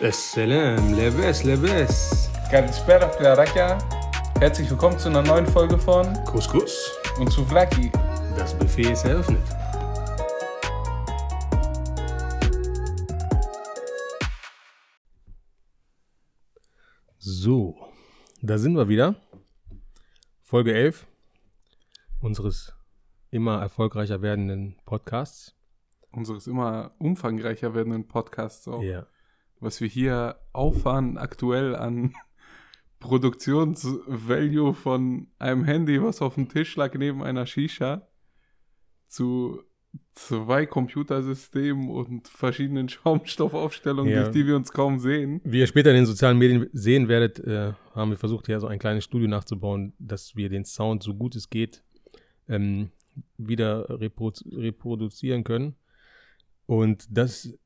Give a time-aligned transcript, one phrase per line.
[0.00, 2.28] Assalam, lebes, lebes.
[2.50, 3.78] Kalispera, Claraka.
[4.40, 6.90] Herzlich willkommen zu einer neuen Folge von Couscous.
[7.18, 7.90] und zu Vlaki.
[8.36, 9.40] Das Buffet ist eröffnet.
[17.18, 17.76] So,
[18.40, 19.16] da sind wir wieder.
[20.42, 21.06] Folge 11
[22.20, 22.74] unseres
[23.30, 25.54] immer erfolgreicher werdenden Podcasts.
[26.10, 28.82] Unseres immer umfangreicher werdenden Podcasts auch.
[28.82, 29.06] Ja.
[29.62, 32.14] Was wir hier auffahren aktuell an
[32.98, 38.08] Produktionsvalue von einem Handy, was auf dem Tisch lag neben einer Shisha,
[39.06, 39.62] zu
[40.14, 44.22] zwei Computersystemen und verschiedenen Schaumstoffaufstellungen, Ja.
[44.22, 45.40] durch die wir uns kaum sehen.
[45.44, 48.66] Wie ihr später in den sozialen Medien sehen werdet, äh, haben wir versucht, hier so
[48.66, 51.82] ein kleines Studio nachzubauen, dass wir den Sound so gut es geht
[52.48, 52.90] ähm,
[53.36, 55.76] wieder reprodu reproduzieren können.
[56.66, 57.56] Und das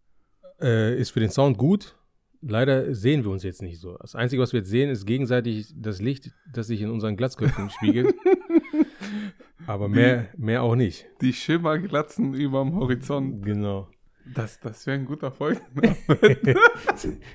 [0.60, 1.96] äh, ist für den Sound gut.
[2.42, 3.96] Leider sehen wir uns jetzt nicht so.
[3.98, 7.70] Das Einzige, was wir jetzt sehen, ist gegenseitig das Licht, das sich in unseren Glatzköpfen
[7.70, 8.14] spiegelt.
[9.66, 11.06] Aber mehr, mehr auch nicht.
[11.20, 13.44] Die Schimmerglatzen überm Horizont.
[13.44, 13.88] Genau.
[14.34, 15.60] Das, das wäre ein guter Folge.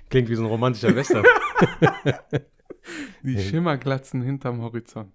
[0.10, 1.26] Klingt wie so ein romantischer Western.
[3.24, 5.14] Die Schimmerglatzen hinterm Horizont.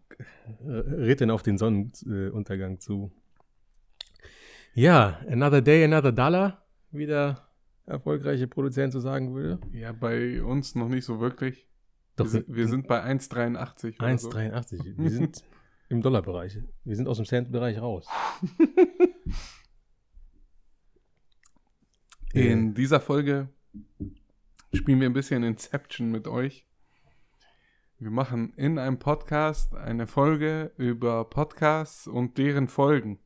[0.65, 3.11] ritten auf den Sonnenuntergang zu.
[4.75, 7.46] Ja, another day, another dollar, wie der
[7.87, 9.59] erfolgreiche Produzent so sagen würde.
[9.73, 11.67] Ja, bei uns noch nicht so wirklich.
[12.17, 13.99] Doch, wir, sind, wir sind bei 1,83.
[14.01, 14.31] oder so.
[14.31, 14.99] 1,83.
[14.99, 15.45] Wir sind
[15.89, 16.59] im Dollarbereich.
[16.85, 18.07] Wir sind aus dem Cent-Bereich raus.
[22.33, 23.49] In dieser Folge
[24.75, 26.67] spielen wir ein bisschen Inception mit euch.
[27.99, 33.21] Wir machen in einem Podcast eine Folge über Podcasts und deren Folgen.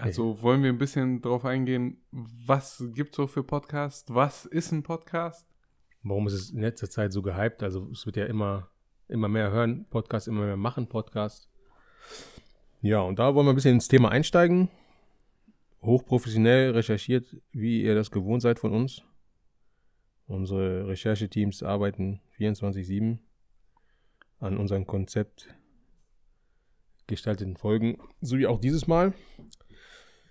[0.00, 4.14] Also wollen wir ein bisschen darauf eingehen, was gibt so für Podcasts?
[4.14, 5.48] Was ist ein Podcast?
[6.04, 7.64] Warum ist es in letzter Zeit so gehypt?
[7.64, 8.68] Also es wird ja immer,
[9.08, 11.48] immer mehr hören, Podcast, immer mehr machen, Podcast.
[12.80, 14.68] Ja, und da wollen wir ein bisschen ins Thema einsteigen.
[15.82, 19.02] Hochprofessionell recherchiert, wie ihr das gewohnt seid von uns.
[20.28, 23.18] Unsere Rechercheteams arbeiten 24-7
[24.38, 25.48] an unserem Konzept
[27.08, 29.12] gestalteten Folgen, so wie auch dieses Mal.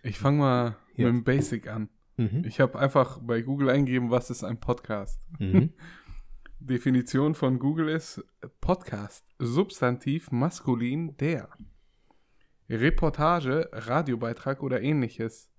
[0.07, 1.05] Ich fange mal Ja.
[1.11, 1.89] mit dem Basic an.
[2.15, 2.43] Mhm.
[2.45, 5.21] Ich habe einfach bei Google eingegeben, was ist ein Podcast?
[5.37, 5.73] Mhm.
[6.59, 8.23] Definition von Google ist
[8.61, 11.49] Podcast, Substantiv maskulin der.
[12.69, 15.51] Reportage, Radiobeitrag oder ähnliches,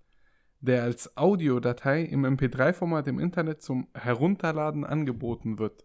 [0.61, 5.85] der als Audiodatei im MP3-Format im Internet zum Herunterladen angeboten wird.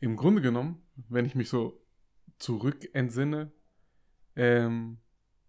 [0.00, 1.80] Im Grunde genommen, wenn ich mich so
[2.38, 3.52] zurück entsinne,
[4.36, 4.98] ähm,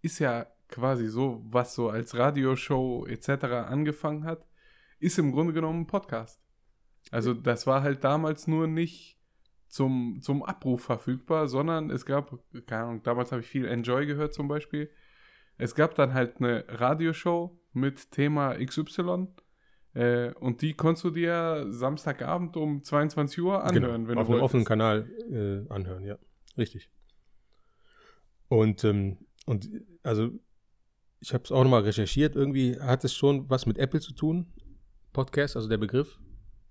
[0.01, 3.45] ist ja quasi so, was so als Radioshow etc.
[3.67, 4.47] angefangen hat,
[4.99, 6.41] ist im Grunde genommen ein Podcast.
[7.11, 9.19] Also das war halt damals nur nicht
[9.67, 12.37] zum, zum Abruf verfügbar, sondern es gab,
[12.67, 14.89] keine Ahnung, damals habe ich viel Enjoy gehört zum Beispiel.
[15.57, 19.27] Es gab dann halt eine Radioshow mit Thema XY
[19.93, 24.21] äh, und die konntest du dir Samstagabend um 22 Uhr anhören, wenn Genau.
[24.21, 24.65] auf du einem offenen.
[24.65, 26.17] Kanal äh, anhören, ja.
[26.57, 26.89] Richtig.
[28.47, 29.69] Und, ähm, und
[30.03, 30.31] also
[31.21, 32.35] ich habe es auch nochmal recherchiert.
[32.35, 34.47] Irgendwie hat es schon was mit Apple zu tun.
[35.13, 36.19] Podcast, also der Begriff.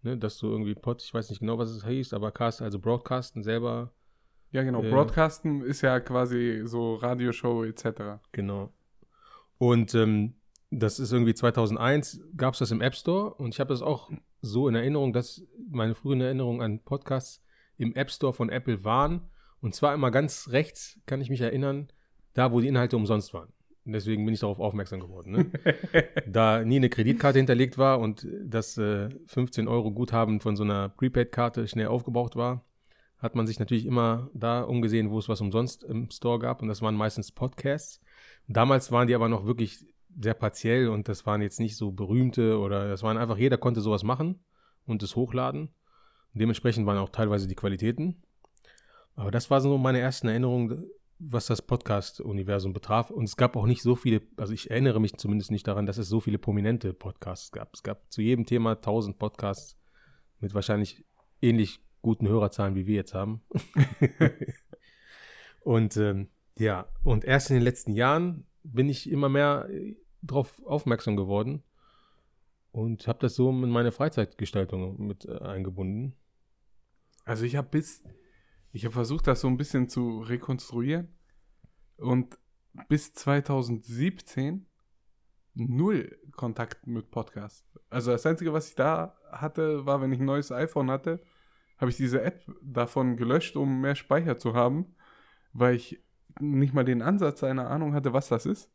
[0.02, 2.78] Ne, dass du irgendwie Pod, ich weiß nicht genau, was es hieß, aber Cast, also
[2.78, 3.92] Broadcasten selber,
[4.50, 4.82] Ja, genau.
[4.82, 8.22] Äh, Broadcasten ist ja quasi so Radioshow etc.
[8.32, 8.72] genau.
[9.58, 10.36] Und ähm,
[10.70, 14.10] das ist irgendwie 2001, gab es das im App Store und ich habe das auch
[14.40, 17.42] so in Erinnerung, dass meine frühen Erinnerungen an Podcasts
[17.76, 19.28] im App Store von Apple waren.
[19.60, 21.88] Und zwar immer ganz rechts, kann ich mich erinnern,
[22.32, 23.52] da wo die Inhalte umsonst waren.
[23.92, 25.32] Deswegen bin ich darauf aufmerksam geworden.
[25.32, 25.50] Ne?
[26.26, 30.88] da nie eine Kreditkarte hinterlegt war und das äh, 15 Euro Guthaben von so einer
[30.88, 32.64] Prepaid-Karte schnell aufgebraucht war,
[33.18, 36.62] hat man sich natürlich immer da umgesehen, wo es was umsonst im Store gab.
[36.62, 38.00] Und das waren meistens Podcasts.
[38.48, 39.84] Damals waren die aber noch wirklich
[40.18, 43.80] sehr partiell und das waren jetzt nicht so berühmte oder das waren einfach, jeder konnte
[43.80, 44.40] sowas machen
[44.86, 45.70] und es hochladen.
[46.32, 48.22] Dementsprechend waren auch teilweise die Qualitäten.
[49.14, 50.88] Aber das war so meine ersten Erinnerungen,
[51.20, 53.10] was das Podcast-Universum betraf.
[53.10, 55.98] Und es gab auch nicht so viele, also ich erinnere mich zumindest nicht daran, dass
[55.98, 57.74] es so viele prominente Podcasts gab.
[57.74, 59.78] Es gab zu jedem Thema tausend Podcasts
[60.40, 61.04] mit wahrscheinlich
[61.42, 63.42] ähnlich guten Hörerzahlen, wie wir jetzt haben.
[65.60, 70.62] und ähm, ja, und erst in den letzten Jahren bin ich immer mehr äh, darauf
[70.64, 71.62] aufmerksam geworden
[72.72, 76.14] und habe das so in meine Freizeitgestaltung mit äh, eingebunden.
[77.24, 78.02] Also ich habe bis,
[78.72, 81.08] ich habe versucht, das so ein bisschen zu rekonstruieren.
[81.96, 82.38] Und
[82.88, 84.66] bis 2017
[85.54, 87.64] null Kontakt mit Podcast.
[87.90, 91.20] Also das Einzige, was ich da hatte, war, wenn ich ein neues iPhone hatte,
[91.78, 94.94] habe ich diese App davon gelöscht, um mehr Speicher zu haben,
[95.52, 96.00] weil ich
[96.38, 98.70] nicht mal den Ansatz einer Ahnung hatte, was das ist.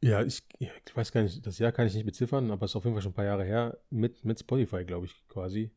[0.00, 2.76] Ja, ich, ich weiß gar nicht, das Jahr kann ich nicht beziffern, aber es ist
[2.76, 3.78] auf jeden Fall schon ein paar Jahre her.
[3.90, 5.72] Mit, mit Spotify, glaube ich, quasi.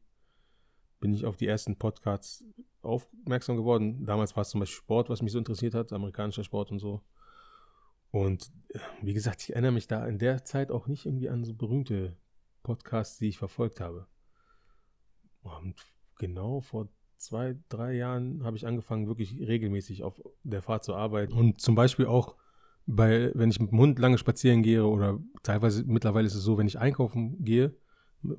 [1.01, 2.45] Bin ich auf die ersten Podcasts
[2.81, 4.05] aufmerksam geworden.
[4.05, 7.01] Damals war es zum Beispiel Sport, was mich so interessiert hat, amerikanischer Sport und so.
[8.11, 11.43] Und äh, wie gesagt, ich erinnere mich da in der Zeit auch nicht irgendwie an
[11.43, 12.17] so berühmte
[12.63, 14.07] Podcasts, die ich verfolgt habe.
[15.41, 15.75] Und
[16.17, 16.87] genau vor
[17.17, 21.75] zwei, drei Jahren habe ich angefangen, wirklich regelmäßig auf der Fahrt zur Arbeit und zum
[21.75, 22.35] Beispiel auch
[22.87, 26.57] bei, wenn ich mit dem Hund lange spazieren gehe oder teilweise mittlerweile ist es so,
[26.57, 27.75] wenn ich einkaufen gehe,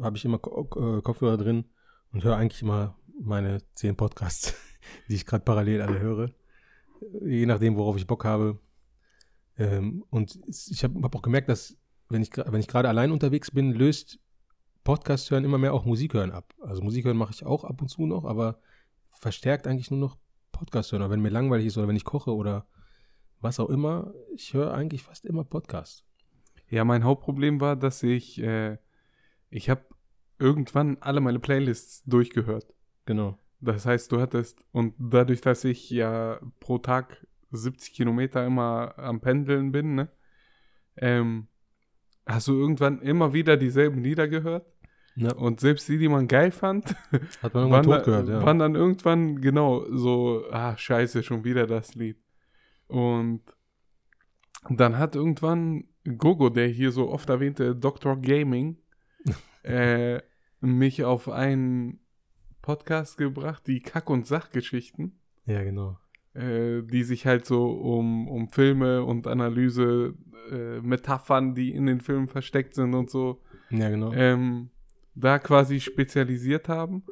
[0.01, 1.65] habe ich immer äh, Kopfhörer drin
[2.13, 4.55] und höre eigentlich immer meine zehn Podcasts,
[5.09, 6.31] die ich gerade parallel alle höre.
[7.23, 8.61] Je nachdem, worauf ich Bock habe.
[9.59, 11.77] Ähm, und ich habe hab auch gemerkt, dass
[12.09, 14.19] wenn ich, wenn ich gerade allein unterwegs bin, löst
[14.85, 16.55] Podcast hören immer mehr auch Musik hören ab.
[16.61, 18.61] Also Musik hören mache ich auch ab und zu noch, aber
[19.13, 20.19] verstärkt eigentlich nur noch
[20.51, 21.03] Podcast hören.
[21.03, 22.67] Oder wenn mir langweilig ist oder wenn ich koche oder
[23.41, 26.05] was auch immer, ich höre eigentlich fast immer Podcast.
[26.69, 28.79] Ja, mein Hauptproblem war, dass ich, äh,
[29.51, 29.85] ich habe
[30.43, 32.67] irgendwann alle meine Playlists durchgehört.
[33.07, 33.39] Genau.
[33.61, 39.21] Das heißt, du hattest, und dadurch, dass ich ja pro Tag 70 Kilometer immer am
[39.21, 40.09] Pendeln bin, ne,
[40.97, 41.47] ähm,
[42.27, 44.67] hast du irgendwann immer wieder dieselben Lieder gehört.
[45.15, 45.33] Ja.
[45.35, 46.87] Und selbst die, die man geil fand,
[47.43, 48.43] hat man irgendwann tot gehört, ja.
[48.43, 52.19] waren dann irgendwann genau so, ah, scheiße, schon wieder das Lied.
[52.89, 53.43] Und
[54.71, 55.85] dann hat irgendwann
[56.19, 58.21] Gogo, der hier so oft erwähnte Dr.
[58.21, 58.79] Gaming,
[59.63, 60.21] äh,
[60.63, 62.01] mich auf einen
[62.63, 65.19] Podcast gebracht, die Kack- und Sachgeschichten.
[65.45, 65.99] Ja, genau.
[66.35, 70.15] Äh, die sich halt so um, um Filme und Analyse,
[70.51, 73.43] äh, Metaphern, die in den Filmen versteckt sind und so.
[73.71, 74.13] Ja, genau.
[74.13, 74.71] Ähm,
[75.15, 77.05] da quasi spezialisiert haben.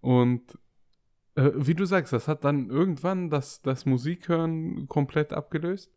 [0.00, 0.58] Und
[1.36, 5.92] äh, wie du sagst, das hat dann irgendwann das, das Musikhören komplett abgelöst.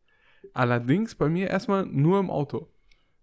[0.54, 2.70] Allerdings bei mir erstmal nur im Auto.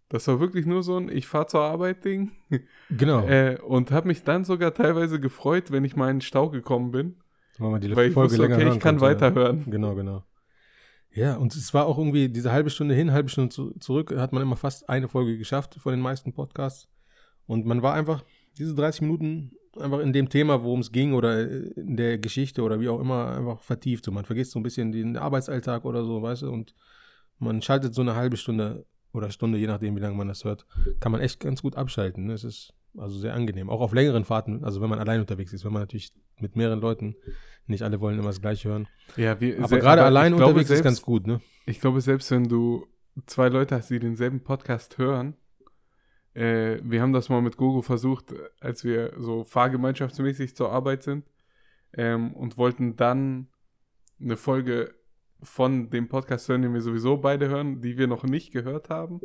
[0.09, 2.33] Das war wirklich nur so ein Ich fahr zur Arbeit Ding.
[2.91, 3.27] Genau.
[3.27, 6.93] äh, und habe mich dann sogar teilweise gefreut, wenn ich mal in den Stau gekommen
[6.93, 7.17] bin.
[7.59, 9.65] Weil, man die weil ich Folge wusste, länger okay, ich kann konnte, weiterhören.
[9.69, 10.23] Genau, genau.
[11.11, 14.33] Ja, und es war auch irgendwie diese halbe Stunde hin, halbe Stunde zu, zurück, hat
[14.33, 16.89] man immer fast eine Folge geschafft von den meisten Podcasts.
[17.47, 18.23] Und man war einfach
[18.59, 22.81] diese 30 Minuten einfach in dem Thema, worum es ging oder in der Geschichte oder
[22.81, 24.05] wie auch immer, einfach vertieft.
[24.05, 26.75] So, man vergisst so ein bisschen den Arbeitsalltag oder so, weißt du, und
[27.39, 30.67] man schaltet so eine halbe Stunde oder Stunde, je nachdem, wie lange man das hört,
[31.01, 32.27] kann man echt ganz gut abschalten.
[32.27, 32.33] Ne?
[32.35, 33.71] Es ist also sehr angenehm.
[33.71, 36.81] Auch auf längeren Fahrten, also wenn man allein unterwegs ist, wenn man natürlich mit mehreren
[36.81, 37.17] Leuten,
[37.67, 38.89] nicht alle wollen immer das gleiche hören.
[39.17, 41.41] Ja, wir, aber gerade allein glaube, unterwegs selbst, ist ganz gut, ne?
[41.67, 42.87] Ich glaube, selbst wenn du
[43.27, 45.37] zwei Leute hast, die denselben Podcast hören,
[46.35, 51.25] äh, wir haben das mal mit Gogo versucht, als wir so fahrgemeinschaftsmäßig zur Arbeit sind
[51.95, 53.49] ähm, und wollten dann
[54.21, 54.95] eine Folge
[55.43, 59.21] von dem Podcast hören, den wir sowieso beide hören, die wir noch nicht gehört haben.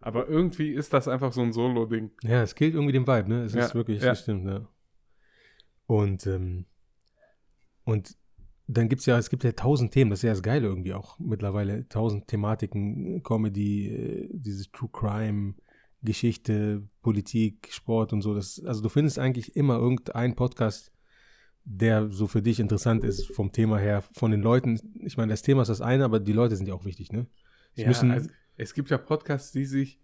[0.00, 2.10] Aber irgendwie ist das einfach so ein Solo-Ding.
[2.22, 3.42] Ja, es killt irgendwie den Vibe, ne?
[3.44, 4.08] Es Ja, ist wirklich, ja.
[4.10, 4.68] das stimmt, ja.
[5.86, 6.66] Und, ähm,
[7.84, 8.16] und
[8.68, 10.94] dann gibt es ja, es gibt ja tausend Themen, das ist ja das Geile irgendwie
[10.94, 11.88] auch mittlerweile.
[11.88, 15.54] Tausend Thematiken, Comedy, äh, dieses True Crime,
[16.02, 18.34] Geschichte, Politik, Sport und so.
[18.34, 20.92] Das, also du findest eigentlich immer irgendeinen Podcast,
[21.68, 24.80] der so für dich interessant ist vom Thema her, von den Leuten.
[25.04, 27.26] Ich meine, das Thema ist das eine, aber die Leute sind ja auch wichtig, ne?
[27.74, 30.00] Es Ja, müssen, also, es gibt ja Podcasts, die sich,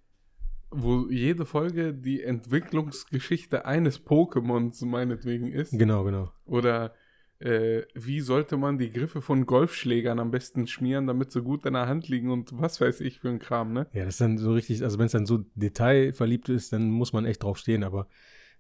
[0.71, 5.71] wo jede Folge die Entwicklungsgeschichte eines Pokémons meinetwegen ist.
[5.71, 6.33] genau, genau.
[6.47, 6.95] Oder
[7.39, 11.75] äh, wie sollte man die Griffe von Golfschlägern am besten schmieren, damit sie gut in
[11.75, 13.87] der Hand liegen und was weiß ich für ein Kram, ne?
[13.93, 17.13] Ja, das ist dann so richtig, also wenn es dann so detailverliebt ist, dann muss
[17.13, 18.09] man echt drauf stehen, aber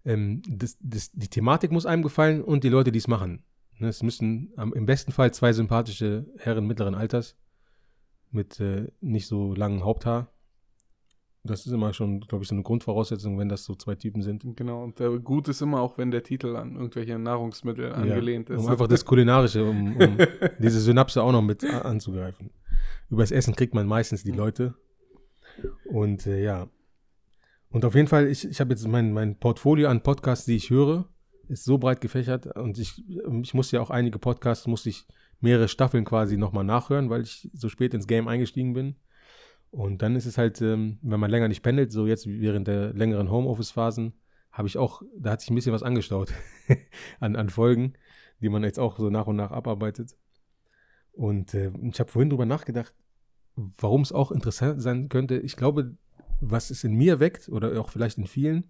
[0.05, 3.45] ähm, das, das, die Thematik muss einem gefallen und die Leute, die es machen.
[3.79, 7.37] Ne, Es müssen am, im besten Fall zwei sympathische Herren mittleren Alters
[8.31, 10.29] mit äh, nicht so langem Haupthaar.
[11.45, 14.45] Das ist immer schon, glaube ich, so eine Grundvoraussetzung, wenn das so zwei Typen sind.
[14.57, 18.55] Genau, und äh, gut ist immer auch, wenn der Titel an irgendwelche Nahrungsmittel angelehnt ja,
[18.55, 18.63] ist.
[18.63, 20.19] um einfach das Kulinarische, um, um
[20.61, 22.51] diese Synapse auch noch mit anzugreifen.
[23.11, 24.75] Übers Essen kriegt man meistens die Leute.
[25.85, 26.69] Und äh, ja.
[27.73, 30.69] Und auf jeden Fall, ich, ich habe jetzt mein, mein Portfolio an Podcasts, die ich
[30.69, 31.09] höre,
[31.49, 32.47] ist so breit gefächert.
[32.47, 33.03] Und ich,
[33.43, 35.07] ich musste ja auch einige Podcasts, musste ich
[35.41, 38.97] mehrere Staffeln quasi nochmal nachhören, weil ich so spät ins Game eingestiegen bin.
[39.71, 42.93] Und dann ist es halt, ähm, wenn man länger nicht pendelt, so jetzt während der
[42.93, 44.13] längeren Homeoffice-Phasen,
[44.53, 46.35] habe ich auch, da hat sich ein bisschen was angestaut
[47.21, 47.95] an, an Folgen,
[48.43, 50.15] die man jetzt auch so nach und nach abarbeitet.
[51.13, 52.95] Und äh, ich habe vorhin drüber nachgedacht,
[53.57, 55.97] warum es auch interessant sein könnte, ich glaube,
[56.43, 58.65] was es in mir weckt oder auch vielleicht in vielen,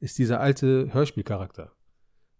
[0.00, 1.72] ist dieser alte Hörspielcharakter.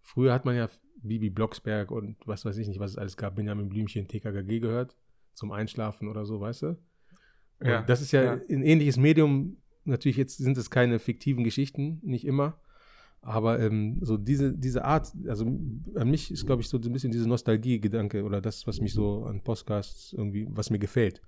[0.01, 0.69] Früher hat man ja
[1.01, 4.95] Bibi Blocksberg und was weiß ich nicht, was es alles gab, Benjamin Blümchen, TKKG gehört,
[5.33, 6.67] zum Einschlafen oder so, weißt du?
[7.59, 8.33] Und Ja, das ist ja, ja.
[8.33, 9.57] ein ähnliches Medium.
[9.83, 12.59] Natürlich jetzt sind es keine fiktiven Geschichten, nicht immer.
[13.21, 15.45] Aber ähm, so diese, diese Art, also
[15.95, 19.25] an mich ist, glaube ich, so ein bisschen diese Nostalgie-Gedanke oder das, was mich so
[19.25, 21.21] an Podcasts irgendwie, was mir gefällt.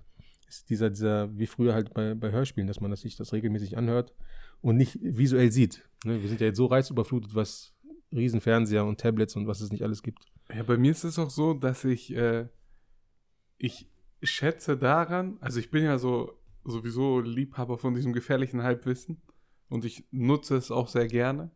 [0.50, 3.78] Ist dieser, dieser, wie früher halt bei, bei Hörspielen, dass man das sich das regelmäßig
[3.78, 4.12] anhört
[4.60, 5.88] und nicht visuell sieht.
[6.04, 6.20] Ne?
[6.20, 7.72] Wir sind ja jetzt so reizüberflutet, was
[8.12, 10.24] Riesenfernseher und Tablets und was es nicht alles gibt.
[10.52, 12.48] Ja, bei mir ist es auch so, dass ich, äh,
[13.58, 13.88] ich
[14.24, 19.22] schätze daran, also ich bin ja so sowieso Liebhaber von diesem gefährlichen Halbwissen
[19.68, 21.52] und ich nutze es auch sehr gerne.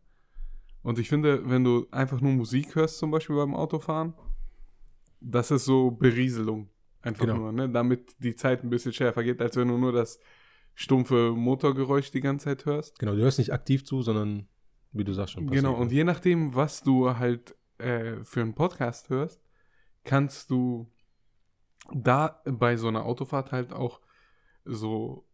[0.83, 4.13] Und ich finde, wenn du einfach nur Musik hörst, zum Beispiel beim Autofahren,
[5.19, 6.69] das ist so Berieselung.
[7.05, 7.37] Einfach Genau.
[7.37, 7.69] nur, ne?
[7.69, 10.19] damit die Zeit ein bisschen schneller vergeht, als wenn du nur das
[10.73, 12.99] stumpfe Motorgeräusch die ganze Zeit hörst.
[12.99, 14.47] Genau, du hörst nicht aktiv zu, sondern
[14.91, 15.47] wie du sagst schon.
[15.47, 15.81] Genau, passiv.
[15.83, 19.41] und je nachdem, was du halt äh, für einen Podcast hörst,
[20.03, 20.91] kannst du
[21.93, 24.01] da bei so einer Autofahrt halt auch
[24.65, 25.27] so,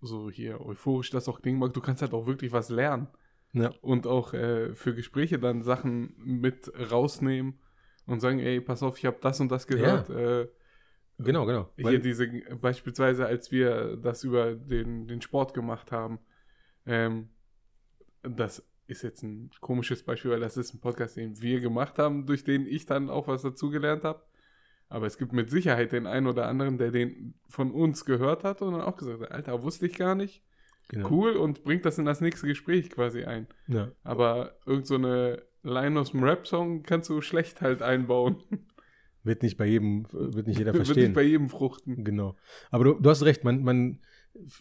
[0.00, 3.08] so hier euphorisch das auch klingen mag, du kannst halt auch wirklich was lernen
[3.52, 7.58] Ja, und auch äh, für Gespräche dann Sachen mit rausnehmen
[8.06, 10.08] und sagen, ey, pass auf, ich habe das und das gehört.
[10.10, 10.48] Äh,
[11.18, 11.70] genau, genau.
[11.76, 12.26] hier Weil- diese,
[12.60, 16.18] beispielsweise, als wir das über den, den Sport gemacht haben,
[16.86, 17.28] ähm,
[18.22, 22.26] das ist jetzt ein komisches Beispiel, weil das ist ein Podcast, den wir gemacht haben,
[22.26, 24.22] durch den ich dann auch was dazugelernt habe.
[24.88, 28.60] Aber es gibt mit Sicherheit den einen oder anderen, der den von uns gehört hat
[28.60, 30.42] und dann auch gesagt hat, Alter, wusste ich gar nicht.
[30.88, 31.08] genau.
[31.10, 33.46] Cool und bringt das in das nächste Gespräch quasi ein.
[33.68, 33.90] Ja.
[34.04, 38.42] Aber irgend so eine Line aus dem Rap-Song kannst du schlecht halt einbauen.
[39.24, 41.04] Wird nicht bei jedem, wird nicht jeder Wird verstehen.
[41.04, 42.04] nicht bei jedem fruchten.
[42.04, 42.36] Genau.
[42.70, 44.00] Aber du, du hast recht, man, man,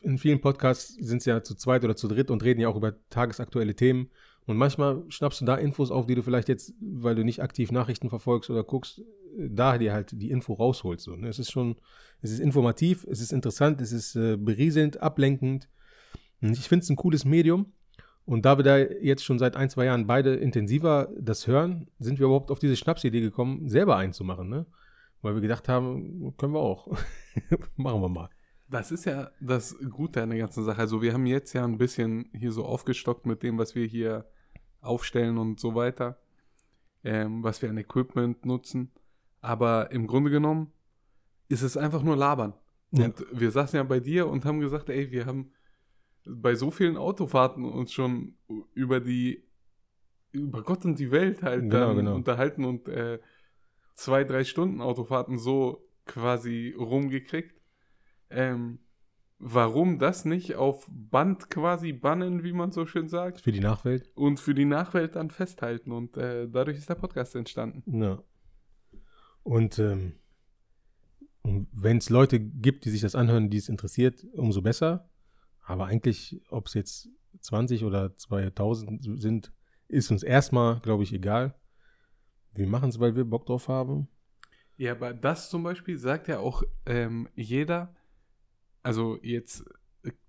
[0.01, 2.75] in vielen Podcasts sind es ja zu zweit oder zu dritt und reden ja auch
[2.75, 4.09] über tagesaktuelle Themen.
[4.45, 7.71] Und manchmal schnappst du da Infos auf, die du vielleicht jetzt, weil du nicht aktiv
[7.71, 11.05] Nachrichten verfolgst oder guckst, äh, da dir halt die Info rausholst.
[11.05, 11.27] So, ne?
[11.27, 11.75] Es ist schon,
[12.21, 15.69] es ist informativ, es ist interessant, es ist äh, berieselnd, ablenkend.
[16.41, 17.71] Und ich finde es ein cooles Medium.
[18.25, 22.19] Und da wir da jetzt schon seit ein, zwei Jahren beide intensiver das hören, sind
[22.19, 24.65] wir überhaupt auf diese Schnapsidee gekommen, selber einzumachen, ne?
[25.21, 26.87] Weil wir gedacht haben, können wir auch.
[27.75, 28.29] Machen wir mal.
[28.67, 30.79] Das ist ja das Gute an der ganzen Sache.
[30.79, 34.25] Also wir haben jetzt ja ein bisschen hier so aufgestockt mit dem, was wir hier
[34.79, 36.17] aufstellen und so weiter,
[37.03, 38.91] ähm, was wir an Equipment nutzen.
[39.41, 40.71] Aber im Grunde genommen
[41.49, 42.53] ist es einfach nur labern.
[42.91, 43.05] Ja.
[43.05, 45.51] Und wir saßen ja bei dir und haben gesagt, ey, wir haben
[46.25, 48.35] bei so vielen Autofahrten uns schon
[48.73, 49.43] über die,
[50.31, 52.15] über Gott und die Welt halt Genau, dann genau.
[52.15, 53.19] unterhalten und äh,
[53.95, 57.59] zwei, drei Stunden Autofahrten so quasi rumgekriegt.
[58.29, 58.79] Ähm,
[59.39, 64.11] warum das nicht auf Band quasi bannen, wie man so schön sagt, Für die Nachwelt.
[64.15, 65.91] und für die Nachwelt dann festhalten?
[65.91, 68.01] Und äh, dadurch ist der Podcast entstanden.
[68.01, 68.21] Ja.
[69.43, 70.13] Und, ähm,
[71.41, 75.09] und wenn es Leute gibt, die sich das anhören, die es interessiert, umso besser.
[75.61, 79.51] Aber eigentlich, ob es jetzt 20 oder 2000 sind,
[79.87, 81.55] ist uns erstmal, glaube ich, egal.
[82.55, 84.07] Wir machen es, weil wir Bock drauf haben.
[84.77, 87.95] Ja, aber das zum Beispiel sagt ja auch ähm, jeder,
[88.81, 89.63] also jetzt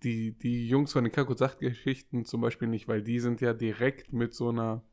[0.03, 4.35] die, die Jungs von den Kaku-Sacht-Geschichten zum Beispiel nicht, weil die sind ja direkt mit
[4.35, 4.85] so einer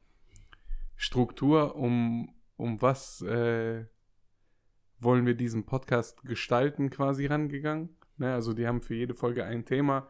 [0.95, 3.85] Struktur, um, um was äh,
[4.99, 7.89] wollen wir diesen Podcast gestalten, quasi rangegangen.
[8.17, 8.33] Ne?
[8.33, 10.07] Also die haben für jede Folge ein Thema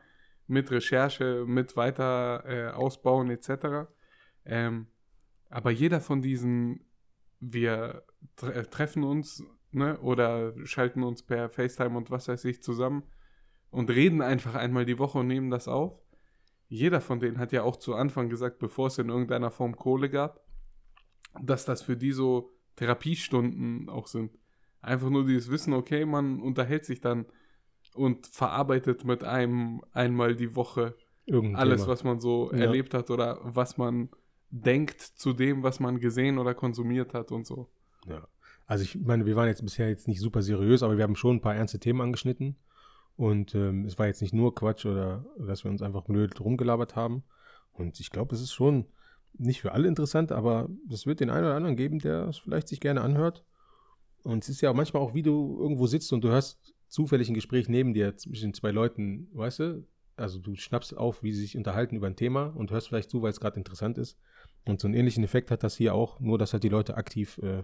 [0.50, 3.90] mit Recherche, mit weiter äh, ausbauen etc.
[4.46, 4.88] Ähm,
[5.50, 6.86] aber jeder von diesen,
[7.40, 8.04] wir
[8.36, 13.04] tre äh, treffen uns ne, oder schalten uns per FaceTime und was weiß ich zusammen
[13.70, 16.02] und reden einfach einmal die Woche und nehmen das auf.
[16.68, 20.10] Jeder von denen hat ja auch zu Anfang gesagt, bevor es in irgendeiner Form Kohle
[20.10, 20.44] gab,
[21.42, 24.38] dass das für die so Therapiestunden auch sind.
[24.82, 27.26] Einfach nur dieses Wissen, okay, man unterhält sich dann
[27.96, 31.92] und verarbeitet mit einem einmal die Woche Irgendein alles, Thema.
[31.94, 32.60] was man so Ja.
[32.60, 34.10] erlebt hat oder was man
[34.52, 37.70] denkt zu dem, was man gesehen oder konsumiert hat und so.
[38.08, 38.28] Ja.
[38.66, 41.38] Also ich meine, wir waren jetzt bisher jetzt nicht super seriös, aber wir haben schon
[41.38, 42.56] ein paar ernste Themen angeschnitten.
[43.16, 46.96] Und ähm, es war jetzt nicht nur Quatsch oder dass wir uns einfach blöd rumgelabert
[46.96, 47.24] haben.
[47.74, 48.86] Und ich glaube, es ist schon
[49.34, 52.68] nicht für alle interessant, aber es wird den einen oder anderen geben, der es vielleicht
[52.68, 53.44] sich gerne anhört.
[54.24, 57.36] Und es ist ja manchmal auch, wie du irgendwo sitzt und du hörst zufällig ein
[57.36, 59.88] Gespräch neben dir zwischen zwei Leuten, weißt du?
[60.16, 63.22] Also du schnappst auf, wie sie sich unterhalten über ein Thema und hörst vielleicht zu,
[63.22, 64.20] weil es gerade interessant ist.
[64.66, 67.38] Und so einen ähnlichen Effekt hat das hier auch, nur dass halt die Leute aktiv
[67.38, 67.64] äh,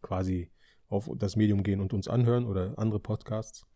[0.00, 0.52] quasi
[0.88, 3.66] auf das Medium gehen und uns anhören oder andere Podcasts.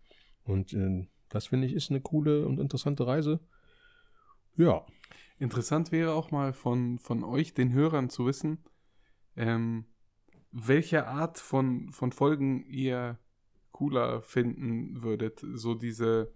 [0.44, 3.40] Und äh, das finde ich ist eine coole und interessante Reise.
[4.56, 4.86] Ja.
[5.38, 8.62] Interessant wäre auch mal von, von euch, den Hörern, zu wissen,
[9.34, 9.86] ähm,
[10.52, 13.18] welche Art von, von Folgen ihr
[13.72, 15.44] cooler finden würdet.
[15.54, 16.32] So diese,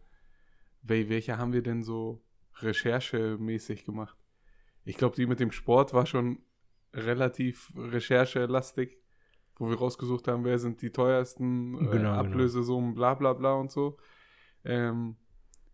[0.83, 2.23] wel- welche haben wir denn so
[2.61, 4.17] recherchemäßig gemacht?
[4.85, 6.39] Ich glaube, die mit dem Sport war schon
[6.95, 8.99] relativ recherchelastig,
[9.57, 12.13] wo wir rausgesucht haben, wer sind die teuersten äh, Genau, genau.
[12.15, 13.97] Ablösesummen, bla bla bla und so.
[14.65, 15.17] Ähm,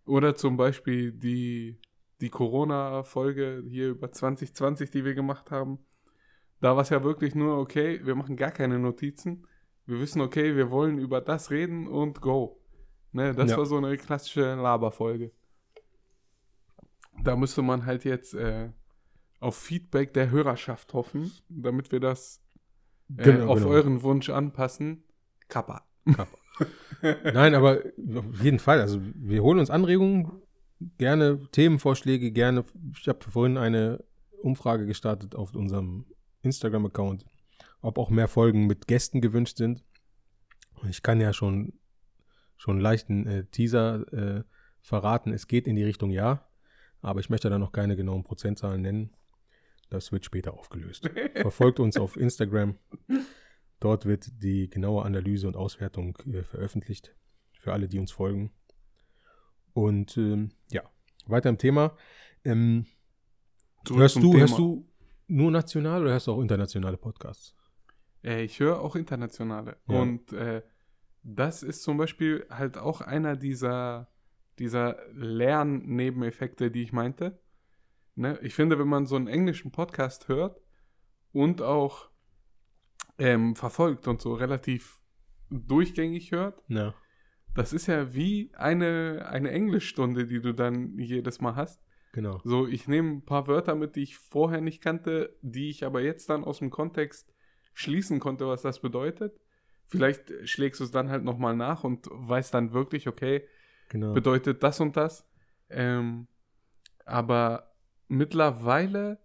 [0.05, 1.79] oder zum Beispiel die,
[2.21, 5.79] die Corona-Folge hier über 2020, die wir gemacht haben.
[6.61, 9.47] Da war es ja wirklich nur, okay, wir machen gar keine Notizen.
[9.93, 12.59] Wir wissen, okay, wir wollen über das reden und go.
[13.13, 13.59] Ne, das Ja.
[13.59, 15.33] war so eine klassische Laberfolge.
[17.23, 18.71] Da müsste man halt jetzt äh,
[19.39, 22.43] auf Feedback der Hörerschaft hoffen, damit wir das
[23.19, 23.71] äh, Genau, auf genau.
[23.71, 25.05] euren Wunsch anpassen.
[25.49, 25.85] Kappa.
[27.03, 27.81] Nein, aber
[28.17, 28.81] auf jeden Fall.
[28.81, 30.41] Also wir holen uns Anregungen,
[30.97, 32.65] gerne Themenvorschläge, gerne.
[32.99, 34.03] Ich habe vorhin eine
[34.41, 36.07] Umfrage gestartet auf unserem
[36.41, 37.27] Instagram-Account,
[37.83, 39.85] ob auch mehr Folgen mit Gästen gewünscht sind.
[40.89, 41.75] Ich kann ja schon
[42.57, 44.45] schon einen leichten äh, Teaser äh,
[44.81, 45.33] verraten.
[45.33, 46.49] Es geht in die Richtung ja,
[47.01, 49.11] aber ich möchte da noch keine genauen Prozentzahlen nennen.
[49.91, 51.11] Das wird später aufgelöst.
[51.35, 52.79] Verfolgt uns auf Instagram.
[53.81, 57.15] Dort wird die genaue Analyse und Auswertung äh, veröffentlicht
[57.59, 58.53] für alle, die uns folgen.
[59.73, 60.83] Und ähm, ja,
[61.27, 61.97] weiter im Thema.
[62.45, 62.87] Ähm,
[63.89, 64.39] hörst, du, Thema.
[64.39, 64.89] hörst du
[65.27, 67.57] nur national oder hörst du auch internationale Podcasts?
[68.25, 69.77] Äh, ich höre auch internationale.
[69.89, 70.01] Ja.
[70.01, 70.63] Und äh,
[71.23, 74.09] das ist zum Beispiel halt auch einer dieser,
[74.59, 77.41] dieser Lernnebeneffekte, die ich meinte.
[78.15, 78.39] Ne?
[78.43, 80.61] Ich finde, wenn man so einen englischen Podcast hört
[81.33, 82.11] und auch
[83.19, 85.01] ähm, verfolgt und so relativ
[85.51, 86.95] durchgängig hört, Ja.
[87.55, 91.83] das ist ja wie eine, eine Englischstunde, die du dann jedes Mal hast.
[92.13, 92.41] Genau.
[92.45, 96.03] So, ich nehme ein paar Wörter mit, die ich vorher nicht kannte, die ich aber
[96.03, 97.32] jetzt dann aus dem Kontext
[97.75, 99.39] schließen konnte, was das bedeutet.
[99.87, 103.47] Vielleicht schlägst du es dann halt nochmal nach und weißt dann wirklich, okay,
[103.89, 104.13] genau.
[104.13, 105.29] bedeutet das und das.
[105.69, 106.29] Ähm,
[107.05, 107.75] aber
[108.09, 109.19] mittlerweile,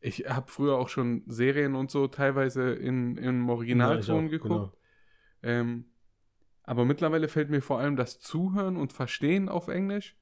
[0.00, 4.76] ich habe früher auch schon Serien und so teilweise in, im Originalton Ja, geguckt.
[5.42, 5.86] Ähm,
[6.64, 10.16] aber mittlerweile fällt mir vor allem das Zuhören und Verstehen auf Englisch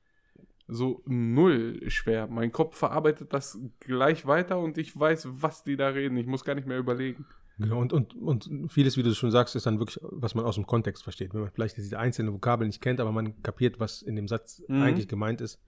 [0.70, 2.28] so null schwer.
[2.28, 6.16] Mein Kopf verarbeitet das gleich weiter und ich weiß, was die da reden.
[6.16, 7.26] Ich muss gar nicht mehr überlegen.
[7.60, 10.54] Genau, und, und, und vieles, wie du schon sagst, ist dann wirklich, was man aus
[10.54, 11.34] dem Kontext versteht.
[11.34, 14.62] Wenn man vielleicht diese einzelnen Vokabeln nicht kennt, aber man kapiert, was in dem Satz
[14.68, 14.82] Mhm.
[14.82, 15.60] eigentlich gemeint ist.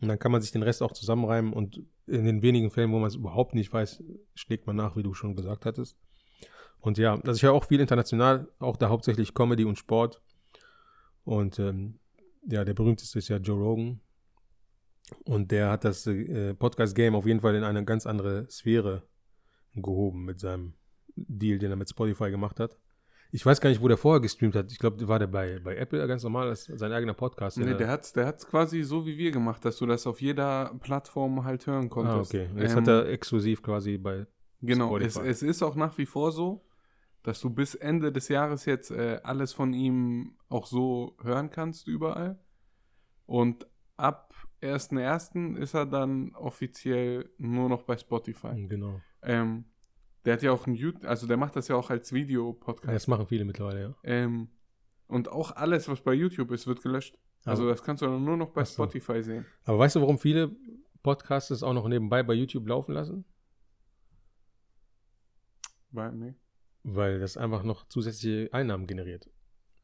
[0.00, 2.98] Und dann kann man sich den Rest auch zusammenreimen und in den wenigen Fällen, wo
[2.98, 4.02] man es überhaupt nicht weiß,
[4.34, 5.96] schlägt man nach, wie du schon gesagt hattest.
[6.78, 10.22] Und ja, also ich höre auch viel international, auch da hauptsächlich Comedy und Sport.
[11.24, 11.98] Und ähm,
[12.48, 14.00] ja, der berühmteste ist ja Joe Rogan.
[15.24, 19.02] Und der hat das äh, Podcast-Game auf jeden Fall in eine ganz andere Sphäre
[19.74, 20.74] gehoben mit seinem
[21.16, 22.76] Deal, den er mit Spotify gemacht hat.
[23.32, 24.72] Ich weiß gar nicht, wo der vorher gestreamt hat.
[24.72, 27.58] Ich glaube, war der bei, bei Apple ganz normal, als sein eigener Podcast.
[27.58, 30.74] Nee, der hat's, der hat's quasi so wie wir gemacht, dass du das auf jeder
[30.80, 32.34] Plattform halt hören ah, konntest.
[32.34, 32.48] okay.
[32.52, 34.26] Und jetzt Ähm, hat er exklusiv quasi bei.
[34.62, 35.30] Genau, es, Spotify.
[35.30, 36.66] es ist auch nach wie vor so,
[37.22, 41.86] dass du bis Ende des Jahres jetzt äh, alles von ihm auch so hören kannst
[41.86, 42.40] überall.
[43.26, 45.56] Und ab 1.1.
[45.56, 48.66] ist er dann offiziell nur noch bei Spotify.
[48.66, 49.00] Genau.
[49.22, 49.66] Ähm,
[50.24, 52.94] der hat ja auch ein YouTube, also der macht das ja auch als Videopodcast.
[52.94, 53.94] das machen viele mittlerweile, ja.
[54.02, 54.48] Ähm,
[55.06, 57.18] und auch alles, was bei YouTube ist, wird gelöscht.
[57.44, 58.82] Also Aber- das kannst du nur noch bei Ach so.
[58.84, 59.46] Spotify sehen.
[59.64, 60.54] Aber weißt du, warum viele
[61.02, 63.24] Podcasts es auch noch nebenbei bei YouTube laufen lassen?
[65.90, 66.34] Weil, nee.
[66.82, 69.28] Weil das einfach noch zusätzliche Einnahmen generiert.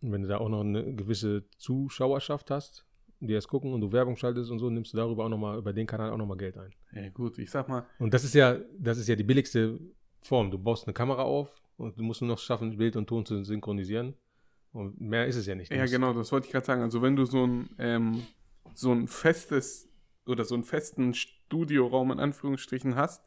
[0.03, 2.87] Und wenn du da auch noch eine gewisse Zuschauerschaft hast,
[3.21, 5.73] die das gucken und du Werbung schaltest und so, nimmst du darüber auch nochmal, über
[5.73, 6.71] den Kanal auch nochmal Geld ein.
[6.93, 9.81] Ja, gut, ich sag mal, Und das ist ja, das ist ja die billigste
[10.27, 10.51] Form.
[10.51, 13.43] Du baust eine Kamera auf und du musst nur noch schaffen, Bild und Ton zu
[13.45, 14.15] synchronisieren.
[14.73, 15.73] Und mehr ist es ja nicht.
[15.73, 16.83] Ja, genau, das wollte ich gerade sagen.
[16.83, 18.23] Also wenn du so ein, ähm,
[18.75, 19.89] so ein festes
[20.27, 23.23] oder so einen festen Studioraum in Anführungsstrichen hast,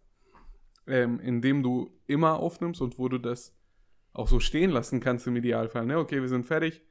[0.85, 3.55] ähm, in dem du immer aufnimmst und wo du das
[4.13, 5.85] auch so stehen lassen kannst im Idealfall.
[5.85, 5.97] Ne?
[5.97, 6.81] Okay, wir sind fertig,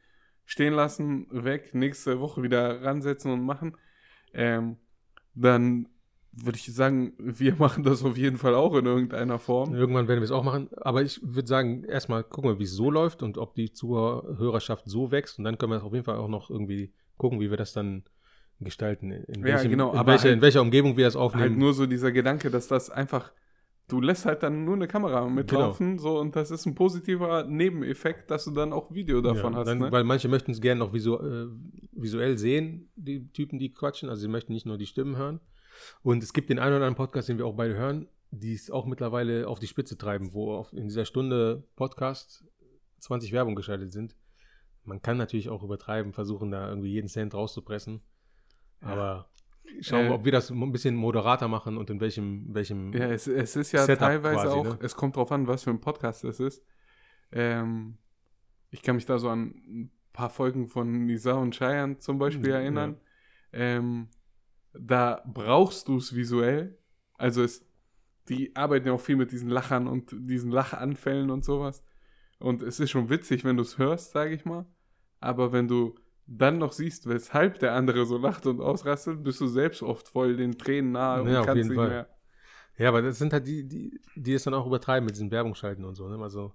[0.44, 3.76] stehen lassen, weg, nächste Woche wieder ransetzen und machen.
[4.32, 4.76] Ähm,
[5.34, 5.88] dann
[6.44, 9.74] würde ich sagen, wir machen das auf jeden Fall auch in irgendeiner Form.
[9.74, 10.68] Irgendwann werden wir es auch machen.
[10.76, 14.84] Aber ich würde sagen, erstmal gucken wir, wie es so läuft und ob die Zuhörerschaft
[14.88, 15.38] so wächst.
[15.38, 18.04] Und dann können wir auf jeden Fall auch noch irgendwie gucken, wie wir das dann
[18.60, 19.10] gestalten.
[19.12, 21.58] In, Ja, welchem, genau, in, aber welcher, halt- in welcher Umgebung wir das Halt aufnehmen.
[21.58, 23.32] nur so dieser Gedanke, dass das einfach
[23.88, 28.30] du lässt halt dann nur eine Kamera mitlaufen, so und das ist ein positiver Nebeneffekt,
[28.30, 29.66] dass du dann auch Video davon ja, hast.
[29.66, 29.90] dann, ne?
[29.90, 31.46] Weil manche möchten es gerne noch visu äh,
[31.92, 34.08] visuell sehen, die Typen, die quatschen.
[34.08, 35.40] Also sie möchten nicht nur die Stimmen hören.
[36.02, 38.70] Und es gibt den einen oder anderen Podcast, den wir auch beide hören, die es
[38.70, 42.44] auch mittlerweile auf die Spitze treiben, wo in dieser Stunde Podcast
[43.00, 44.16] 20 Werbung geschaltet sind.
[44.84, 48.00] Man kann natürlich auch übertreiben, versuchen da irgendwie jeden Cent rauszupressen.
[48.82, 48.88] Ja.
[48.88, 49.30] Aber
[49.80, 53.10] schauen wir, Äh, ob wir das ein bisschen moderater machen und in welchem, welchem Ja,
[53.10, 54.78] es, es ist ja Setup teilweise quasi, auch, ne?
[54.82, 56.62] es kommt drauf an, was für ein Podcast es ist.
[57.32, 57.98] Ähm,
[58.70, 62.48] ich kann mich da so an ein paar Folgen von Nisa und Cheyenne zum Beispiel
[62.50, 63.00] Mhm, erinnern.
[63.52, 64.08] Ähm,
[64.78, 66.78] da brauchst du es visuell.
[67.14, 67.64] Also es,
[68.28, 71.82] die arbeiten ja auch viel mit diesen Lachern und diesen Lachanfällen und sowas.
[72.38, 74.66] Und es ist schon witzig, wenn du es hörst, sage ich mal.
[75.20, 75.94] Aber wenn du
[76.26, 80.36] dann noch siehst, weshalb der andere so lacht und ausrastet, bist du selbst oft voll
[80.36, 81.88] den Tränen nahe und Ja, auf kannst nicht Fall.
[81.88, 82.08] mehr.
[82.76, 85.84] Ja, aber das sind halt die, die, die es dann auch übertreiben mit diesen Werbungsschalten
[85.84, 86.22] und so, ne?
[86.22, 86.52] Also,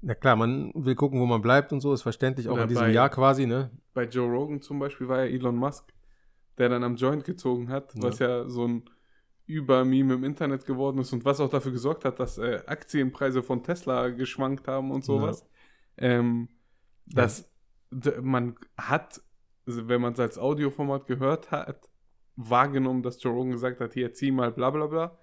[0.00, 2.68] na klar, man will gucken, wo man bleibt und so, ist verständlich, auch Oder in
[2.68, 3.70] diesem bei- Jahr quasi, ne?
[3.94, 5.92] bei Joe Rogan zum Beispiel war ja Elon Musk,
[6.58, 8.02] der dann am Joint gezogen hat, Ja.
[8.02, 8.84] was ja so ein
[9.46, 13.62] Übermeme im Internet geworden ist und was auch dafür gesorgt hat, dass äh, Aktienpreise von
[13.62, 15.46] Tesla geschwankt haben und sowas.
[15.96, 16.48] Ähm,
[17.06, 17.48] dass
[17.92, 19.20] d- man hat,
[19.66, 21.88] wenn man es als Audioformat gehört hat,
[22.34, 25.18] wahrgenommen, dass Joe Rogan gesagt hat, hier zieh mal bla bla bla.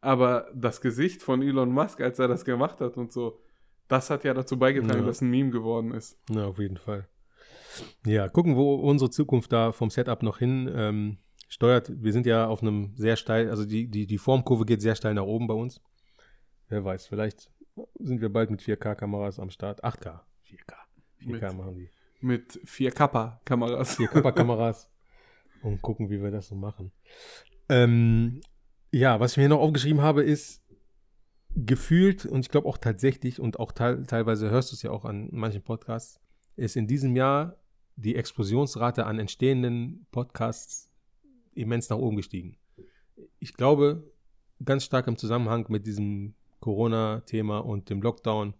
[0.00, 3.40] Aber das Gesicht von Elon Musk, als er das gemacht hat und so,
[3.88, 5.06] das hat ja dazu beigetragen, Ja.
[5.06, 6.18] dass ein Meme geworden ist.
[6.30, 7.06] Na, auf jeden Fall.
[8.06, 11.90] Ja, gucken, wo unsere Zukunft da vom Setup noch hin ähm, steuert.
[12.02, 15.14] Wir sind ja auf einem sehr steil, also die, die, die Formkurve geht sehr steil
[15.14, 15.80] nach oben bei uns.
[16.68, 17.50] Wer weiß, vielleicht
[17.98, 19.84] sind wir bald mit 4K-Kameras am Start.
[19.84, 20.20] 8K.
[20.46, 20.74] 4K.
[21.20, 21.90] 4K Mit- machen die.
[22.20, 23.98] Mit 4Kappa-Kameras.
[23.98, 24.90] 4K-Kameras
[25.62, 26.90] und gucken, wie wir das so machen.
[27.68, 28.40] Ähm,
[28.90, 30.62] ja, was ich mir noch aufgeschrieben habe, ist
[31.54, 35.04] gefühlt und ich glaube auch tatsächlich und auch teil, teilweise hörst du es ja auch
[35.04, 36.20] an manchen Podcasts,
[36.56, 37.56] ist in diesem Jahr
[37.98, 40.92] die Explosionsrate an entstehenden Podcasts
[41.54, 42.56] immens nach oben gestiegen.
[43.40, 44.12] Ich glaube,
[44.64, 48.54] ganz stark im Zusammenhang mit diesem Corona-Thema und dem Lockdown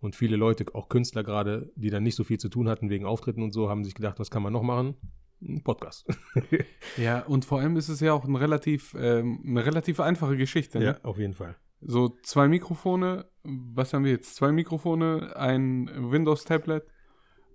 [0.00, 3.04] und viele Leute, auch Künstler gerade, die dann nicht so viel zu tun hatten wegen
[3.04, 4.96] Auftritten und so, haben sich gedacht, was kann man noch machen?
[5.42, 6.06] Ein Podcast.
[6.96, 10.78] Ja, und vor allem ist es ja auch ein relativ, ähm, eine relativ einfache Geschichte.
[10.78, 10.98] Ne?
[11.02, 11.56] auf jeden Fall.
[11.82, 14.34] So zwei Mikrofone, was haben wir jetzt?
[14.34, 16.84] Zwei Mikrofone, ein Windows-Tablet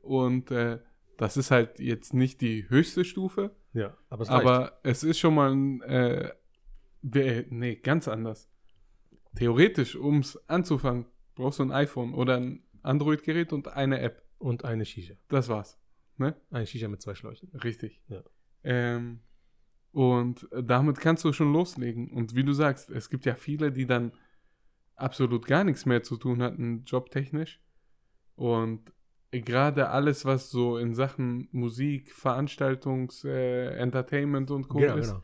[0.03, 0.77] und äh,
[1.21, 5.35] das ist halt jetzt nicht die höchste Stufe, Ja, aber es aber es ist schon
[5.35, 6.33] mal ein, äh,
[7.03, 8.49] nee, ganz anders.
[9.35, 11.05] Theoretisch, um es anzufangen,
[11.35, 14.23] brauchst du ein iPhone oder ein Android-Gerät und eine App.
[14.39, 15.13] und eine Shisha.
[15.27, 15.79] Das war's.
[16.17, 16.35] Ne?
[16.49, 17.49] Eine Shisha mit zwei Schläuchen.
[17.51, 18.01] Richtig.
[18.07, 18.23] Ja.
[18.63, 19.19] Ähm,
[19.91, 22.09] und damit kannst du schon loslegen.
[22.09, 24.11] Und wie du sagst, es gibt ja viele, die dann
[24.95, 27.61] absolut gar nichts mehr zu tun hatten, jobtechnisch.
[28.33, 28.91] Und
[29.31, 34.79] gerade alles, was so in Sachen Musik, Veranstaltungs-, äh, Entertainment und Co.
[34.79, 35.23] Genau, ist, genau.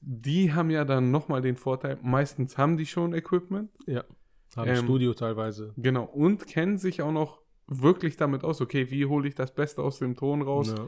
[0.00, 3.70] die haben ja dann nochmal den Vorteil, meistens haben die schon Equipment.
[3.86, 4.04] Ja.
[4.56, 5.74] Haben Ähm, Studio teilweise.
[5.76, 6.04] Genau.
[6.04, 9.98] Und kennen sich auch noch wirklich damit aus, okay, wie hole ich das Beste aus
[9.98, 10.74] dem Ton raus?
[10.76, 10.86] Ja.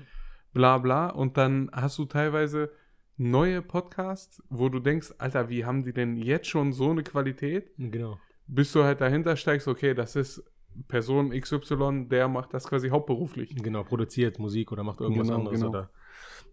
[0.55, 1.09] bla bla.
[1.11, 2.71] Und dann hast du teilweise
[3.19, 7.73] neue Podcasts, wo du denkst, Alter, wie haben die denn jetzt schon so eine Qualität?
[7.77, 8.19] Genau.
[8.47, 10.43] Bis du halt dahinter steigst, okay, das ist
[10.87, 13.55] Person XY, der macht das quasi hauptberuflich.
[13.57, 15.59] Genau, produziert Musik oder macht irgendwas Genau, anderes.
[15.59, 15.71] genau.
[15.71, 15.91] Oder.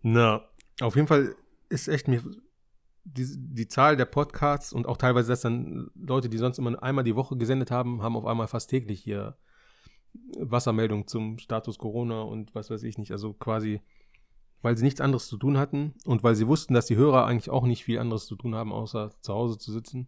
[0.01, 0.41] Na,
[0.81, 1.35] auf jeden Fall
[1.69, 2.21] ist echt mir
[3.03, 7.03] die, die Zahl der Podcasts und auch teilweise, dass dann Leute, die sonst immer einmal
[7.03, 9.37] die Woche gesendet haben, haben auf einmal fast täglich hier
[10.39, 13.11] Wassermeldung zum Status Corona und was weiß ich nicht.
[13.11, 13.81] Also quasi,
[14.61, 17.49] weil sie nichts anderes zu tun hatten und weil sie wussten, dass die Hörer eigentlich
[17.49, 20.07] auch nicht viel anderes zu tun haben, außer zu Hause zu sitzen,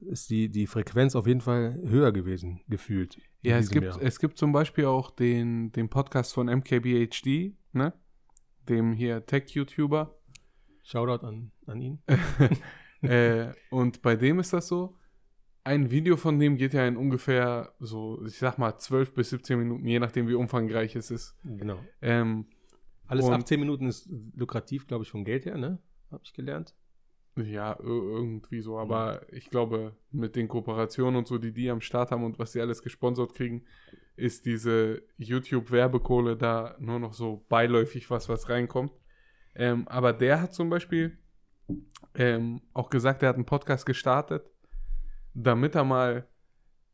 [0.00, 3.18] ist die, die Frequenz auf jeden Fall höher gewesen, gefühlt.
[3.42, 4.00] Ja, es gibt, Jahr.
[4.02, 7.92] es gibt zum Beispiel auch den, den Podcast von MKBHD, ne?
[8.68, 10.18] Dem hier Tech-YouTuber.
[10.82, 12.02] Shoutout an, an ihn.
[13.02, 14.96] äh, und bei dem ist das so,
[15.66, 19.58] ein Video von dem geht ja in ungefähr so, ich sag mal, 12 bis 17
[19.58, 21.36] Minuten, je nachdem, wie umfangreich es ist.
[21.42, 21.78] Genau.
[22.00, 22.46] Ähm,
[23.08, 25.80] Alles ab 10 Minuten ist lukrativ, glaube ich, vom Geld her, ne?
[26.12, 26.74] Habe ich gelernt.
[27.36, 31.80] Ja, ir- irgendwie so, aber ich glaube, mit den Kooperationen und so, die die am
[31.80, 33.64] Start haben und was sie alles gesponsert kriegen,
[34.16, 38.92] ist diese YouTube-Werbekohle da nur noch so beiläufig was, was reinkommt.
[39.54, 41.18] Ähm, aber der hat zum Beispiel
[42.14, 44.50] ähm, auch gesagt, er hat einen Podcast gestartet,
[45.34, 46.26] damit er mal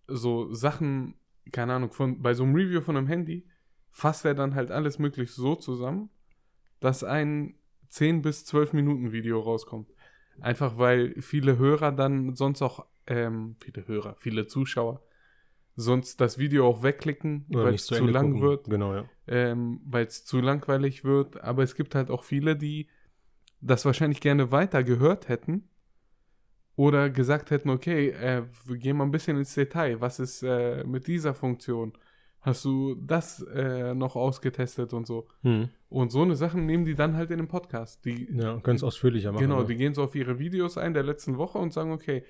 [0.09, 1.15] so Sachen,
[1.53, 3.47] keine Ahnung, von, bei so einem Review von einem Handy
[3.91, 6.11] fasst er dann halt alles möglich so zusammen,
[6.81, 7.55] dass ein
[7.89, 9.93] 10 bis 12 Minuten Video rauskommt.
[10.41, 15.03] Einfach weil viele Hörer dann sonst auch, ähm, viele Hörer, viele Zuschauer
[15.77, 18.43] sonst das Video auch wegklicken, weil es zu zu lang gucken.
[18.43, 19.05] wird, Genau, ja.
[19.27, 21.41] ähm, weil es zu langweilig wird.
[21.43, 22.89] Aber es gibt halt auch viele, die
[23.61, 25.69] das wahrscheinlich gerne weiter gehört hätten
[26.77, 30.01] oder gesagt hätten, okay, äh, wir gehen mal ein bisschen ins Detail.
[30.01, 31.93] Was ist äh, mit dieser Funktion?
[32.43, 35.29] Hast du das äh, noch ausgetestet und so?
[35.43, 35.69] Hm.
[35.89, 38.05] Und so eine Sachen nehmen die dann halt in den Podcast.
[38.05, 39.43] Die, Ja, können es ausführlicher machen.
[39.43, 39.67] genau, ne?
[39.67, 42.25] die gehen so auf ihre Videos ein der letzten Woche und sagen, okay,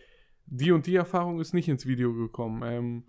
[0.45, 2.63] die und die Erfahrung ist nicht ins Video gekommen.
[2.63, 3.05] Ähm,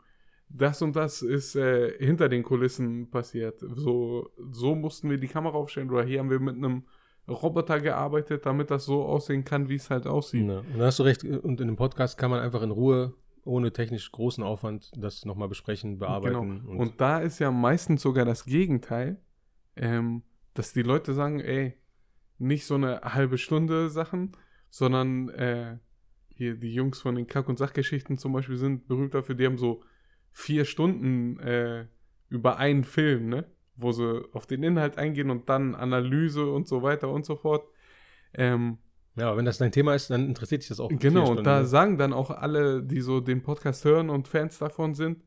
[0.48, 3.60] das und das ist äh, hinter den Kulissen passiert.
[3.60, 6.84] So, so mussten wir die Kamera aufstellen oder hier haben wir mit einem
[7.28, 10.48] Roboter gearbeitet, damit das so aussehen kann, wie es halt aussieht.
[10.48, 11.24] Ja, und da hast du recht.
[11.24, 13.14] Und in dem Podcast kann man einfach in Ruhe,
[13.46, 16.62] ohne technisch großen Aufwand, das nochmal besprechen, bearbeiten.
[16.66, 16.82] Genau.
[16.82, 19.20] Und, da ist ja meistens sogar das Gegenteil,
[19.76, 21.78] ähm, dass die Leute sagen, ey,
[22.38, 24.36] nicht so eine halbe Stunde Sachen,
[24.70, 25.78] sondern äh,
[26.36, 29.58] hier die Jungs von den Kack- und Sachgeschichten zum Beispiel sind berühmt dafür, die haben
[29.58, 29.84] so
[30.32, 31.88] vier Stunden äh,
[32.30, 33.46] über einen Film, ne?
[33.76, 37.68] Wo sie auf den Inhalt eingehen und dann Analyse und so weiter und so fort.
[38.34, 38.78] Ähm,
[39.16, 40.90] ja, aber wenn das dein Thema ist, dann interessiert dich das auch.
[40.90, 41.66] Genau, und da ne?
[41.66, 45.24] sagen dann auch alle, die so den Podcast hören und Fans davon sind,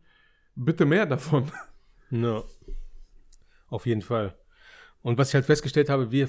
[0.55, 1.51] bitte mehr davon.
[2.09, 2.45] Ja.
[3.69, 4.37] Auf jeden Fall.
[5.03, 6.29] Und was ich halt festgestellt habe, wir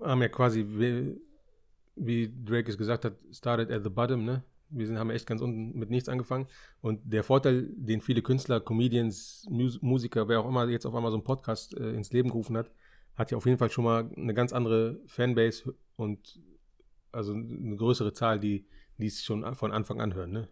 [0.00, 1.20] haben ja quasi, wie,
[1.96, 4.42] wie Drake es gesagt hat, started at the bottom, ne?
[4.70, 6.46] Wir sind, haben echt ganz unten mit nichts angefangen.
[6.80, 11.10] Und der Vorteil, den viele Künstler, Comedians, Mus Musiker, wer auch immer jetzt auf einmal
[11.10, 12.70] so einen Podcast äh, ins Leben gerufen hat,
[13.14, 16.40] hat ja auf jeden Fall schon mal eine ganz andere Fanbase und
[17.12, 18.66] also eine größere Zahl, die
[18.98, 20.48] die es schon von Anfang an hören, ne?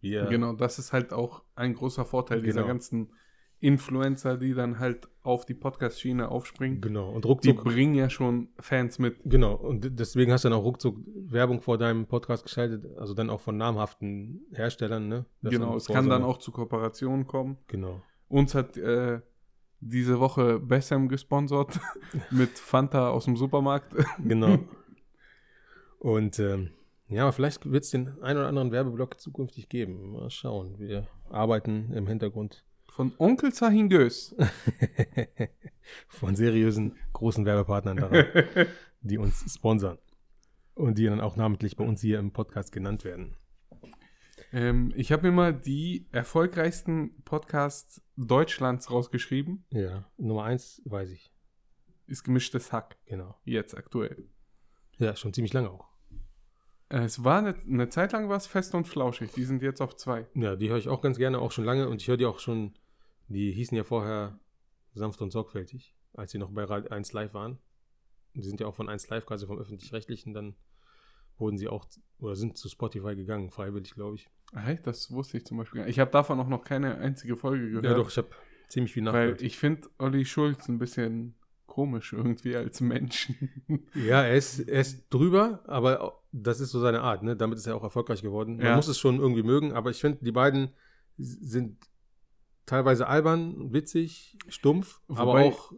[0.00, 2.66] Wir, Genau, das ist halt auch ein großer Vorteil dieser Genau.
[2.72, 3.12] ganzen
[3.60, 6.80] Influencer, die dann halt auf die Podcast-Schiene aufspringen.
[6.80, 7.10] Genau.
[7.10, 9.18] Und Die ruckzuck bringen ja schon Fans mit.
[9.24, 13.30] Genau, und deswegen hast du dann auch ruckzuck Werbung vor deinem Podcast geschaltet, also dann
[13.30, 15.26] auch von namhaften Herstellern, ne?
[15.42, 17.56] Das genau, es kann dann auch zu Kooperationen kommen.
[17.68, 18.02] Genau.
[18.26, 19.20] Uns hat äh,
[19.78, 21.78] diese Woche Bessem gesponsert
[22.32, 23.94] mit Fanta aus dem Supermarkt.
[24.24, 24.58] Genau.
[26.02, 26.70] und ähm,
[27.06, 30.10] ja, vielleicht wird es den einen oder anderen Werbeblock zukünftig geben.
[30.10, 30.80] Mal schauen.
[30.80, 34.34] Wir arbeiten im Hintergrund Von Onkel Zahingös.
[36.08, 38.24] von seriösen großen Werbepartnern daran,
[39.00, 39.98] die uns sponsern.
[40.74, 43.36] Und die dann auch namentlich bei uns hier im Podcast genannt werden.
[44.52, 49.66] ähm, ich habe mir mal die erfolgreichsten Podcasts Deutschlands rausgeschrieben.
[49.70, 51.30] Ja, Nummer eins weiß ich.
[52.08, 52.96] Ist gemischtes Hack.
[53.06, 53.36] Genau.
[53.44, 54.28] Jetzt aktuell.
[54.98, 55.91] Ja, schon ziemlich lange auch.
[56.92, 59.32] Äh, Es war eine, eine Zeit lang was fest und flauschig.
[59.32, 60.26] Die sind jetzt auf zwei.
[60.34, 61.88] Ja, die höre ich auch ganz gerne, auch schon lange.
[61.88, 62.74] Und ich höre die auch schon,
[63.28, 64.38] die hießen ja vorher
[64.94, 67.58] sanft und sorgfältig, als sie noch bei Radio 1 Live waren.
[68.34, 70.54] Die sind ja auch von 1 Live, quasi vom Öffentlich-Rechtlichen, dann
[71.38, 71.86] wurden sie auch,
[72.18, 74.28] oder sind zu Spotify gegangen, freiwillig, glaube ich.
[74.54, 75.96] Hey, das wusste ich zum Beispiel gar nicht.
[75.96, 77.84] Ich habe davon auch noch keine einzige Folge gehört.
[77.84, 78.28] Ja, doch, ich habe
[78.68, 79.42] ziemlich viel Weil nachgehört.
[79.42, 81.34] ich finde Olli Schulz ein bisschen
[81.66, 83.48] komisch irgendwie als Menschen.
[83.94, 87.36] Ja, er ist, er ist drüber, aber das ist so seine Art, ne?
[87.36, 88.56] Damit ist er auch erfolgreich geworden.
[88.56, 88.76] Man Ja.
[88.76, 90.70] muss es schon irgendwie mögen, aber ich finde, die beiden
[91.18, 91.76] sind
[92.66, 95.72] teilweise albern, witzig, stumpf, aber Wobei- auch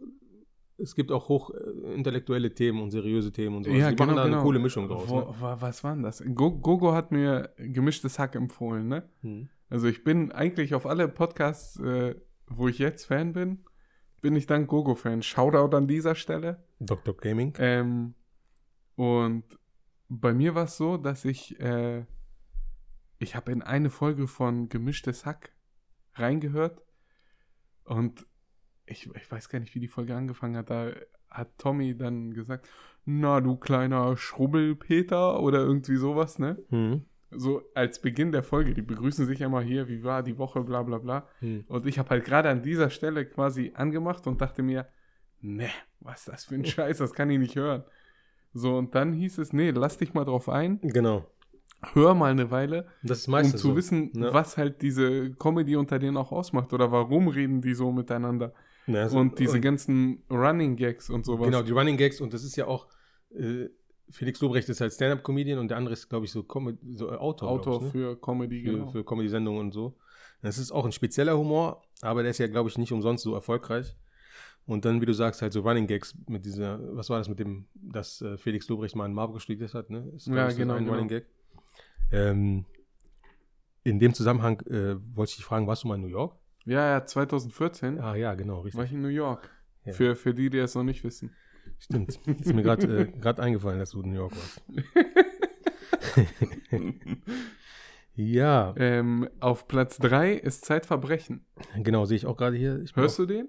[0.77, 3.69] es gibt auch hoch äh, Themen und seriöse Themen und so.
[3.71, 4.35] Ja, die genau, machen da genau.
[4.37, 5.07] eine coole Mischung draus.
[5.07, 5.27] Wo, Ne?
[5.39, 6.21] wa- was war denn das?
[6.33, 9.03] Go Gogo hat mir gemischtes Hack empfohlen, ne?
[9.21, 9.47] Hm.
[9.69, 12.15] Also ich bin eigentlich auf alle Podcasts, äh,
[12.47, 13.63] wo ich jetzt Fan bin,
[14.25, 15.21] bin ich dann Gogo-Fan.
[15.21, 16.63] Shoutout an dieser Stelle.
[16.79, 17.15] Dr.
[17.15, 17.53] Gaming.
[17.59, 18.15] Ähm,
[18.95, 19.43] und
[20.09, 22.05] bei mir war es so, dass ich, äh,
[23.19, 25.53] ich habe in eine Folge von Gemischtes Hack
[26.15, 26.81] reingehört
[27.83, 28.25] und
[28.87, 30.71] ich, ich weiß gar nicht, wie die Folge angefangen hat.
[30.71, 30.91] Da
[31.29, 32.67] hat Tommy dann gesagt,
[33.05, 36.57] na du kleiner Schrubbelpeter oder irgendwie sowas, ne?
[36.69, 37.05] Hm.
[37.37, 40.83] So als Beginn der Folge, die begrüßen sich immer hier, wie war die Woche, bla
[40.83, 41.27] bla bla.
[41.39, 41.65] Hm.
[41.67, 44.87] Und ich habe halt gerade an dieser Stelle quasi angemacht und dachte mir,
[45.41, 45.69] ne,
[45.99, 47.83] was ist das für ein Scheiß, das kann ich nicht hören.
[48.53, 51.25] So, und dann hieß es, nee, lass dich mal drauf ein, Genau.
[51.93, 53.75] hör mal eine Weile, Das ist um zu so.
[53.75, 54.33] wissen, Ja.
[54.33, 58.53] was halt diese Comedy unter denen auch ausmacht oder warum reden die so miteinander.
[58.87, 61.47] Ne, also- und diese ganzen Running Gags und sowas.
[61.47, 62.87] Genau, die Running Gags und das ist ja auch
[63.35, 63.67] äh,
[64.09, 67.15] Felix Lobrecht ist halt Stand-Up-Comedian und der andere ist, glaube ich, so, Com so äh,
[67.15, 67.89] Autor, Autor ich, ne?
[67.91, 68.87] für Comedy, für, genau.
[68.87, 69.97] für Comedy-Sendungen und so.
[70.41, 73.33] Das ist auch ein spezieller Humor, aber der ist ja, glaube ich, nicht umsonst so
[73.33, 73.95] erfolgreich.
[74.67, 77.39] Und dann, wie du sagst, halt so Running Gags mit dieser, was war das mit
[77.39, 80.11] dem, dass äh, Felix Lobrecht mal in Marburg studiert hat, ne?
[80.15, 80.93] Ist, Ja, genau, ein genau.
[80.93, 81.25] Running Gag.
[82.11, 82.65] Ähm,
[83.83, 86.35] in dem Zusammenhang äh, wollte ich dich fragen, warst du mal in New York?
[86.65, 88.77] Ja, ja, 2014 Ah ja, genau, richtig.
[88.77, 89.49] war ich in New York.
[89.85, 89.93] Ja.
[89.93, 91.31] Für, für die, die es noch nicht wissen.
[91.79, 92.19] Stimmt.
[92.27, 94.61] Ist mir gerade äh, grad eingefallen, dass du in New York warst.
[98.15, 101.45] ja, Ähm, auf Platz 3 ist Zeitverbrechen.
[101.81, 102.81] genau, sehe ich auch gerade hier.
[102.81, 103.47] Ich Hörst du den?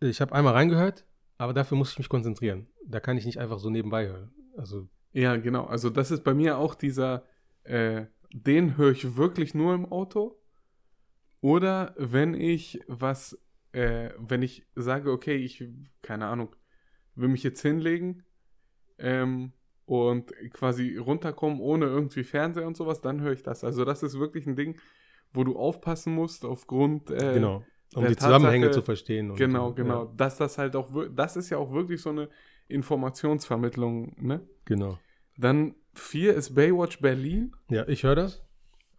[0.00, 1.04] auch, Ich habe einmal reingehört,
[1.38, 2.68] aber dafür muss ich mich konzentrieren.
[2.86, 4.32] Da kann ich nicht einfach so nebenbei hören.
[4.56, 5.64] Also, Ja, genau.
[5.64, 7.24] Also das ist bei mir auch dieser,
[7.64, 10.40] äh, den höre ich wirklich nur im Auto.
[11.40, 13.38] Oder wenn ich was,
[13.72, 15.62] äh, wenn ich sage, okay, ich,
[16.02, 16.54] keine Ahnung,
[17.16, 18.24] will mich jetzt hinlegen
[18.98, 19.52] ähm,
[19.86, 23.64] und quasi runterkommen ohne irgendwie Fernseher und sowas, dann höre ich das.
[23.64, 24.78] Also das ist wirklich ein Ding,
[25.32, 27.64] wo du aufpassen musst aufgrund äh, genau.
[27.94, 29.30] Um die Zusammenhänge Tatsache- zu verstehen.
[29.30, 30.04] und, Genau, genau.
[30.06, 32.28] Ja, Dass das halt auch, das ist ja auch wirklich so eine
[32.68, 34.40] Informationsvermittlung, ne?
[34.64, 34.98] genau.
[35.36, 37.52] Dann vier ist Baywatch Berlin.
[37.68, 38.43] Ja, ich höre das.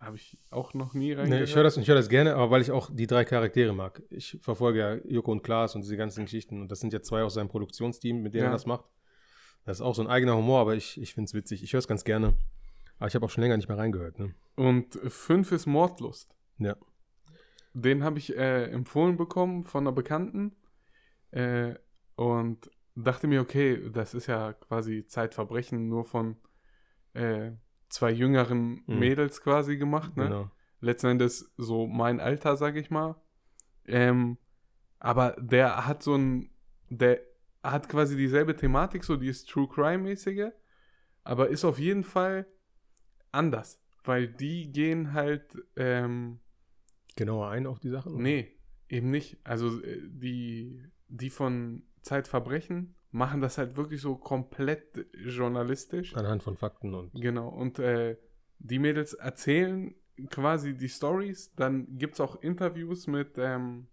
[0.06, 1.50] Habe ich auch noch nie Nee, reingehört.
[1.50, 4.02] ich höre das ich höre das gerne, aber weil ich auch die drei Charaktere mag.
[4.10, 7.24] Ich verfolge ja Joko und Klaas und diese ganzen Geschichten und das sind ja zwei
[7.24, 8.50] aus seinem Produktionsteam, mit denen Ja.
[8.50, 8.86] er das macht.
[9.66, 11.64] Das ist auch so ein eigener Humor, aber ich, ich finde es witzig.
[11.64, 12.34] Ich höre es ganz gerne.
[13.00, 14.20] Aber ich habe auch schon länger nicht mehr reingehört.
[14.20, 14.34] Ne?
[14.56, 16.36] Und fünf ist Mordlust.
[16.60, 16.76] Ja.
[17.74, 20.56] Den habe ich äh, empfohlen bekommen von einer Bekannten.
[21.32, 21.74] Äh,
[22.16, 26.38] und dachte mir, okay, das ist ja quasi Zeitverbrechen nur von
[27.14, 27.52] äh,
[27.90, 29.00] zwei jüngeren Mhm.
[29.00, 30.16] Mädels quasi gemacht.
[30.18, 30.26] Ne?
[30.26, 30.52] Genau.
[30.82, 33.16] letzten Endes so mein Alter, sag ich mal.
[33.86, 34.38] Ähm,
[35.00, 36.50] aber der hat so ein,
[36.90, 37.22] der
[37.64, 40.52] hat quasi dieselbe Thematik, so die ist True Crime-mäßige,
[41.24, 42.46] aber ist auf jeden Fall
[43.32, 46.40] anders, weil die gehen halt, ähm,
[47.16, 48.22] Genauer ein auf die Sachen?
[48.22, 48.52] nee,
[48.90, 49.38] eben nicht.
[49.44, 56.16] Also äh, die, die von Zeitverbrechen machen das halt wirklich so komplett journalistisch.
[56.18, 57.14] Anhand von Fakten und.
[57.14, 58.18] Genau, und äh,
[58.60, 59.96] die Mädels erzählen
[60.30, 61.54] quasi die Stories.
[61.56, 63.88] Dann gibt es auch Interviews mit ähm,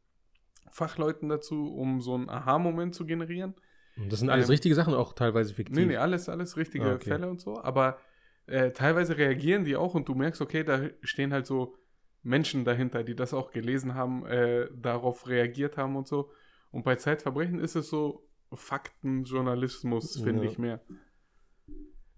[0.71, 3.55] Fachleuten dazu, um so einen Aha-Moment zu generieren.
[3.97, 5.77] und das sind alles Ähm, richtige Sachen, auch teilweise fiktiv.
[5.77, 7.11] Nee, nee, alles, alles richtige Ah, okay.
[7.11, 7.63] Fälle und so.
[7.63, 7.99] Aber
[8.47, 11.77] äh, teilweise reagieren die auch und du merkst, okay, da stehen halt so
[12.25, 16.31] Menschen dahinter, die das auch gelesen haben, äh, darauf reagiert haben und so.
[16.73, 20.51] Und bei Zeitverbrechen ist es so Faktenjournalismus, finde Ja.
[20.51, 20.81] ich mehr.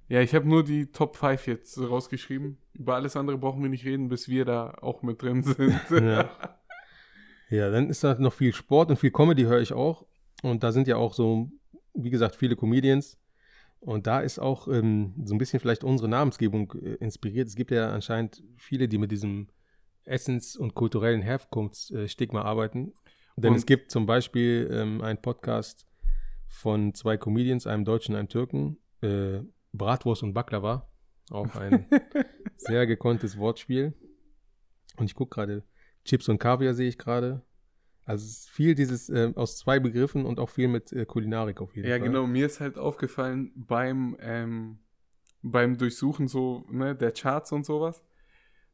[0.08, 2.58] Ja, ich habe nur die Top 5 jetzt rausgeschrieben.
[2.74, 5.80] Über alles andere brauchen wir nicht reden, bis wir da auch mit drin sind.
[5.90, 6.30] Ja.
[7.50, 10.06] Ja, dann ist da noch viel Sport und viel Comedy höre ich auch.
[10.42, 11.50] Und da sind ja auch so,
[11.92, 13.18] wie gesagt, viele Comedians.
[13.80, 17.46] Und da ist auch ähm, so ein bisschen vielleicht unsere Namensgebung äh, inspiriert.
[17.46, 19.48] Es gibt ja anscheinend viele, die mit diesem
[20.04, 22.94] Essens- und kulturellen Herkunftsstigma arbeiten.
[23.36, 25.86] Denn Und- es gibt zum Beispiel ähm, einen Podcast
[26.54, 29.40] von zwei Comedians, einem Deutschen und einem Türken, äh,
[29.72, 30.88] Bratwurst und Baklava.
[31.30, 31.86] Auch ein
[32.56, 33.94] sehr gekonntes Wortspiel.
[34.96, 35.64] Und ich gucke gerade,
[36.04, 37.42] Chips und Kaviar sehe ich gerade.
[38.06, 41.88] Also viel dieses äh, aus zwei Begriffen und auch viel mit äh, Kulinarik auf jeden
[41.88, 42.06] Ja, Fall.
[42.06, 42.26] genau.
[42.26, 44.78] Mir ist halt aufgefallen beim, ähm,
[45.42, 48.02] beim Durchsuchen so, ne, der Charts und sowas,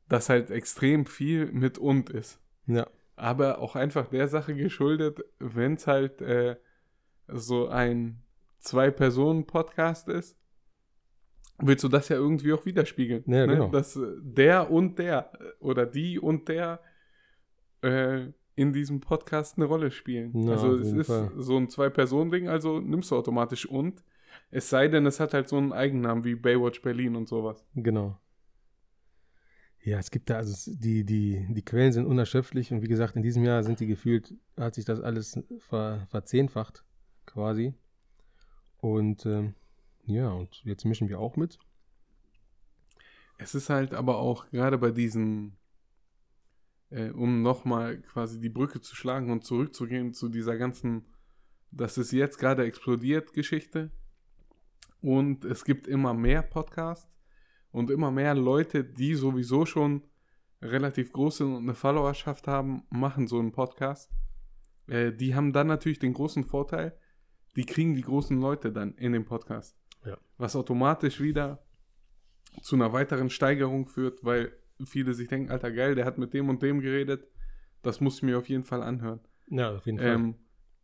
[0.09, 2.41] dass halt extrem viel mit und ist.
[2.67, 6.57] Ja, Aber auch einfach der Sache geschuldet, wenn es halt äh,
[7.35, 8.23] so ein
[8.61, 10.37] Zwei-Personen-Podcast ist,
[11.59, 13.25] willst du das ja irgendwie auch widerspiegeln.
[13.27, 13.55] Ja, ne?
[13.55, 13.69] genau.
[13.69, 16.81] Dass äh, der und der äh, oder die und der
[17.83, 20.37] äh, in diesem Podcast eine Rolle spielen.
[20.45, 21.31] Ja, also es ist Fall.
[21.37, 24.05] so ein Zwei-Personen-Ding, also nimmst du automatisch und.
[24.51, 27.65] Es sei denn, es hat halt so einen Eigennamen wie Baywatch Berlin und sowas.
[27.75, 28.19] genau.
[29.83, 33.23] Ja, es gibt da, also die, die, die Quellen sind unerschöpflich und wie gesagt, in
[33.23, 36.85] diesem Jahr sind die gefühlt, hat sich das alles ver, verzehnfacht
[37.33, 37.75] quasi.
[38.79, 39.55] Und ähm,
[40.05, 41.59] ja, und jetzt mischen wir auch mit.
[43.39, 45.57] Es ist halt aber auch gerade bei diesen,
[46.91, 51.07] äh, um nochmal quasi die Brücke zu schlagen und zurückzugehen zu dieser ganzen,
[51.71, 53.91] das ist jetzt gerade explodiert Geschichte.
[55.01, 57.19] Und es gibt immer mehr Podcasts
[57.71, 60.03] und immer mehr Leute, die sowieso schon
[60.61, 64.11] relativ groß sind und eine Followerschaft haben, machen so einen Podcast.
[64.87, 66.99] Äh, die haben dann natürlich den großen Vorteil,
[67.57, 69.77] die kriegen die großen Leute dann in den Podcast.
[70.05, 70.17] Ja.
[70.39, 71.65] Was automatisch wieder
[72.63, 74.53] zu einer weiteren Steigerung führt, weil
[74.85, 77.27] viele sich denken, alter geil, der hat mit dem und dem geredet,
[77.83, 79.21] das muss ich mir auf jeden Fall anhören.
[79.49, 80.09] Ja, auf jeden Fall.
[80.09, 80.35] Ähm,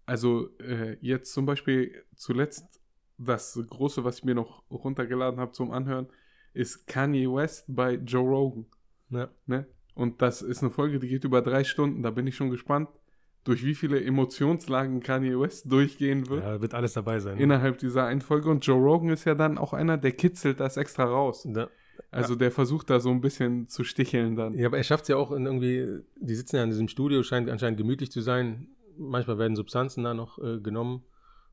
[0.05, 2.81] also äh, jetzt zum Beispiel zuletzt
[3.19, 6.09] das große, was ich mir noch runtergeladen habe zum Anhören,
[6.53, 8.67] ist Kanye West bei Joe Rogan.
[9.11, 9.29] ja.
[9.47, 9.67] Ne?
[9.95, 12.03] Und das ist eine Folge, die geht über drei Stunden.
[12.03, 12.91] Da bin ich schon gespannt,
[13.47, 17.37] durch wie viele Emotionslagen Kanye West durchgehen wird ja, wird alles dabei sein.
[17.37, 17.43] ne?
[17.43, 18.51] innerhalb dieser einen Folge.
[18.51, 21.47] Und Joe Rogan ist ja dann auch einer, der kitzelt das extra raus.
[21.55, 21.69] Ja.
[22.11, 24.55] Also der versucht da so ein bisschen zu sticheln dann.
[24.55, 27.23] Ja, aber er schafft es ja auch in irgendwie, die sitzen ja in diesem Studio,
[27.23, 28.69] scheint anscheinend gemütlich zu sein.
[28.99, 31.05] Manchmal werden Substanzen da noch äh, genommen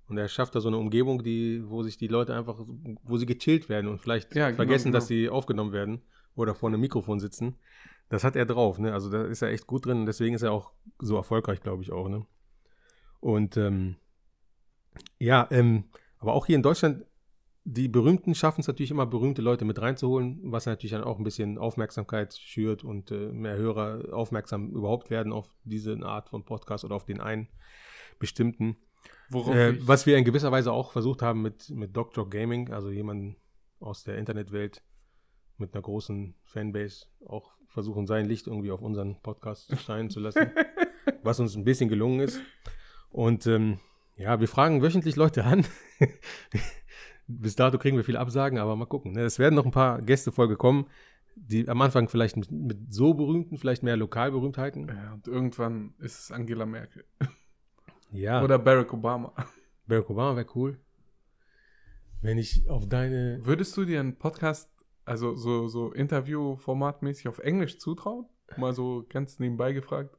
[0.08, 2.60] Und er schafft da so eine Umgebung, die, wo sich die Leute einfach,
[3.04, 4.98] wo sie gechillt werden und vielleicht Ja, genau, vergessen, genau.
[4.98, 6.02] dass sie aufgenommen werden
[6.36, 7.56] oder vor einem Mikrofon sitzen.
[8.14, 8.94] Das hat er drauf, ne?
[8.94, 11.82] Also da ist er echt gut drin und deswegen ist er auch so erfolgreich, glaube
[11.82, 12.28] ich auch, ne?
[13.20, 13.96] Und ähm,
[15.18, 15.86] ja, ähm,
[16.20, 17.08] aber auch hier in Deutschland,
[17.64, 21.24] die Berühmten schaffen es natürlich immer, berühmte Leute mit reinzuholen, was natürlich dann auch ein
[21.24, 26.86] bisschen Aufmerksamkeit schürt und äh, mehr Hörer aufmerksam überhaupt werden auf diese Art von Podcast
[26.86, 27.48] oder auf den einen
[28.20, 28.78] bestimmten.
[29.34, 32.30] Äh, was wir in gewisser Weise auch versucht haben mit, mit Dr.
[32.30, 33.38] Gaming, also jemanden
[33.80, 34.84] aus der Internetwelt
[35.58, 40.52] mit einer großen Fanbase, auch versuchen, sein Licht irgendwie auf unseren Podcast scheinen zu lassen,
[41.24, 42.40] was uns ein bisschen gelungen ist.
[43.10, 43.80] Und ähm,
[44.16, 45.66] ja, wir fragen wöchentlich Leute an.
[47.28, 49.14] Bis dato kriegen wir viele Absagen, aber mal gucken.
[49.14, 49.22] ne?
[49.22, 50.88] Es werden noch ein paar Gästefolge kommen,
[51.36, 54.88] die am Anfang vielleicht mit, mit so berühmten, vielleicht mehr Lokalberühmtheiten.
[54.88, 57.06] ja, und irgendwann ist es Angela Merkel.
[58.12, 59.34] Ja, Oder Barack Obama.
[59.88, 60.78] Barack Obama wäre cool.
[62.22, 64.70] Wenn ich auf deine Würdest du dir einen Podcast,
[65.06, 68.26] also so, so Interview-formatmäßig auf Englisch zutrauen?
[68.58, 70.18] Mal so ganz nebenbei gefragt.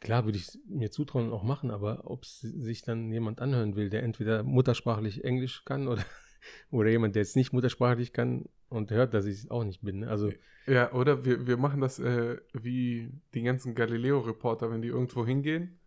[0.00, 3.40] Klar würde ich es mir zutrauen und auch machen, aber ob es sich dann jemand
[3.40, 6.04] anhören will, der entweder muttersprachlich Englisch kann oder,
[6.70, 10.00] oder jemand, der jetzt nicht muttersprachlich kann und hört, dass ich es auch nicht bin.
[10.00, 10.08] ne?
[10.08, 10.30] Also,
[10.66, 15.78] Ja, oder wir, wir machen das äh, wie die ganzen Galileo-Reporter, wenn die irgendwo hingehen.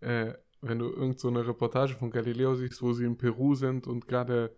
[0.00, 3.86] Äh, wenn du irgend so eine Reportage von Galileo siehst, wo sie in Peru sind
[3.86, 4.56] und gerade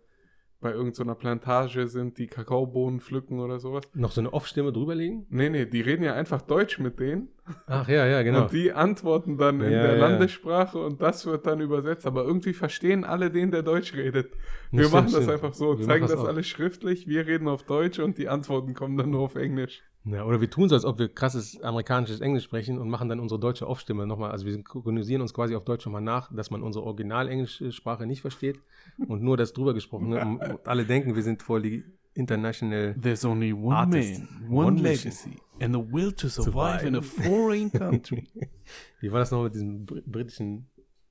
[0.67, 3.85] bei irgendeiner Plantage sind, die Kakaobohnen pflücken oder sowas.
[3.95, 5.27] noch so eine Off-Stimme drüberlegen?
[5.31, 7.29] Nee, nee, die reden ja einfach Deutsch mit denen.
[7.69, 8.43] Ach ja, ja, genau.
[8.43, 10.09] Und die antworten dann in Ja, der ja.
[10.09, 12.05] Landessprache und das wird dann übersetzt.
[12.05, 14.33] Aber irgendwie verstehen alle den, der Deutsch redet.
[14.73, 15.31] Wir stimmt, machen das stimmt.
[15.31, 16.27] einfach so, Wir zeigen das, auch.
[16.27, 19.83] alles schriftlich, wir reden auf Deutsch und die Antworten kommen dann nur auf Englisch.
[20.09, 23.19] Ja, oder wir tun so, als ob wir krasses amerikanisches Englisch sprechen und machen dann
[23.19, 24.31] unsere deutsche Off-Stimme nochmal.
[24.31, 28.21] Also wir synchronisieren uns quasi auf Deutsch nochmal nach, dass man unsere original-englische Sprache nicht
[28.21, 28.61] versteht
[29.09, 30.11] und nur das drüber gesprochen.
[30.11, 30.25] Ne?
[30.25, 31.85] Und alle denken, wir sind voll die
[32.15, 34.21] international There's only one Artist.
[34.21, 38.29] man, one, One legacy, and the will to survive survive in a foreign country.
[39.01, 40.69] Wie war das noch mit diesem br britischen,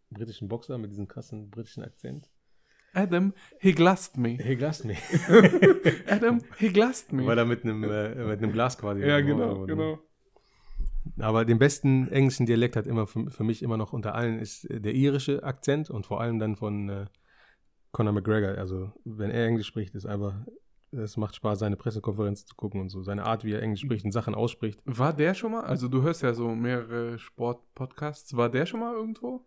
[0.10, 2.30] britischen Boxer, mit diesem krassen britischen Akzent?
[2.96, 4.38] Adam, he glassed me.
[4.42, 4.96] Hey, glass me.
[6.08, 7.26] Adam, he glassed me.
[7.26, 9.02] Weil er mit einem, äh, mit einem Glas quasi.
[9.02, 9.76] ja, genau, wurde.
[9.76, 10.00] genau.
[11.20, 14.68] Aber den besten englischen Dialekt hat immer für, für mich immer noch unter allen ist
[14.70, 17.06] der irische Akzent und vor allem dann von äh,
[17.92, 18.58] Conor McGregor.
[18.58, 20.34] Also wenn er Englisch spricht, ist einfach,
[20.92, 23.04] es macht Spaß, seine Pressekonferenz zu gucken und so.
[23.04, 24.82] Seine Art, wie er Englisch spricht und Sachen ausspricht.
[24.86, 28.94] War der schon mal, also du hörst ja so mehrere Sport-Podcasts, war der schon mal
[28.94, 29.46] irgendwo?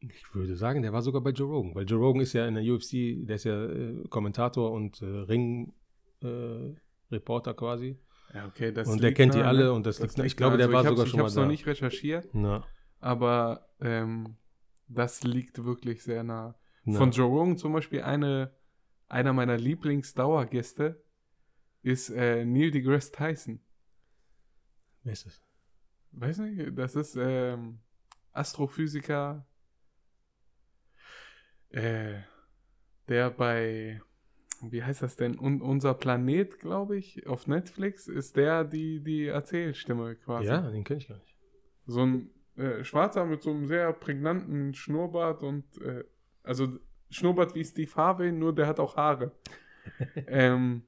[0.00, 2.54] Ich würde sagen, der war sogar bei Joe Rogan, weil Joe Rogan ist ja in
[2.54, 5.06] der UFC, der ist ja äh, Kommentator und äh,
[6.20, 7.98] Ring-Reporter quasi.
[8.34, 9.72] Ja, okay, das Und der kennt die nah, alle ne?
[9.72, 10.58] und das liegt- ich liegt glaube, nah.
[10.58, 11.48] der war ich hab's- sogar schon mal Ich habe es noch da.
[11.48, 12.64] nicht recherchiert, Na,
[13.00, 14.36] aber ähm,
[14.86, 16.54] das liegt wirklich sehr nah.
[16.84, 16.98] na.
[16.98, 18.52] Von Joe Rogan zum Beispiel eine,
[19.08, 21.02] einer meiner Lieblingsdauergäste
[21.82, 23.60] ist äh, Neil deGrasse Tyson.
[25.04, 25.42] Wer ist das?
[26.12, 27.78] Weiß nicht, das ist ähm,
[28.32, 29.46] Astrophysiker,
[31.70, 32.14] äh,
[33.08, 34.00] der bei,
[34.62, 39.26] wie heißt das denn, Un unser Planet, glaube ich, auf Netflix, ist der die, die
[39.26, 40.48] Erzählstimme quasi.
[40.48, 41.34] Ja, den kenne ich gar nicht.
[41.86, 46.04] So ein äh, Schwarzer mit so einem sehr prägnanten Schnurrbart und, äh,
[46.42, 46.78] also
[47.10, 49.32] Schnurrbart wie Steve Harvey, nur der hat auch Haare.
[50.26, 50.82] ähm,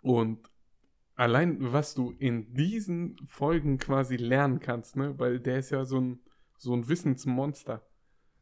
[0.00, 0.48] und
[1.16, 6.00] allein, was du in diesen Folgen quasi lernen kannst, ne, weil der ist ja so
[6.00, 6.20] ein,
[6.56, 7.82] so ein Wissensmonster.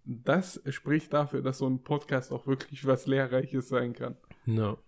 [0.08, 4.16] Das spricht dafür, dass so ein Podcast auch wirklich was Lehrreiches sein kann.
[4.44, 4.78] No.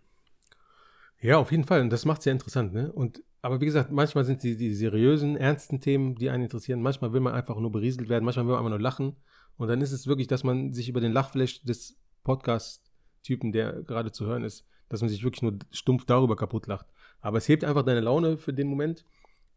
[1.20, 1.80] Ja, auf jeden Fall.
[1.80, 2.92] Und das macht es ja interessant, ne?
[2.92, 6.80] Und, aber wie gesagt, manchmal sind die, die seriösen, ernsten Themen, die einen interessieren.
[6.80, 9.16] Manchmal will man einfach nur berieselt werden, manchmal will man einfach nur lachen.
[9.56, 14.12] Und dann ist es wirklich, dass man sich über den Lachflash des Podcast-Typen, der gerade
[14.12, 16.86] zu hören ist, dass man sich wirklich nur stumpf darüber kaputt lacht.
[17.20, 19.04] Aber es hebt einfach deine Laune für den Moment.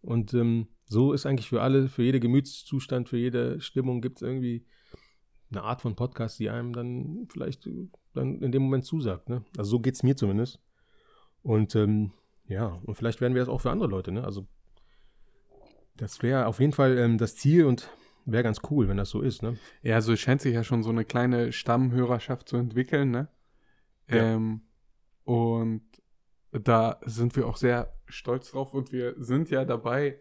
[0.02, 4.22] Und ähm, so ist eigentlich für alle, für jede Gemütszustand, für jede Stimmung gibt es
[4.24, 4.66] irgendwie
[5.52, 9.30] eine Art von Podcast, die einem dann vielleicht äh, dann in dem Moment zusagt.
[9.30, 9.44] Ne?
[9.58, 10.60] Also so geht es mir zumindest.
[11.44, 12.12] Und ähm,
[12.48, 14.12] ja, und vielleicht werden wir das auch für andere Leute.
[14.12, 14.24] Ne?
[14.24, 14.48] Also
[15.96, 17.90] das wäre auf jeden Fall ähm, das Ziel und
[18.26, 19.42] wäre ganz cool, wenn das so ist.
[19.42, 19.58] Ne?
[19.82, 23.28] Ja, also es scheint sich ja schon so eine kleine Stammhörerschaft zu entwickeln, ne?
[24.10, 24.36] Ja.
[24.36, 24.62] Ähm,
[25.24, 25.84] und
[26.52, 30.20] da sind wir auch sehr stolz drauf und wir sind ja dabei.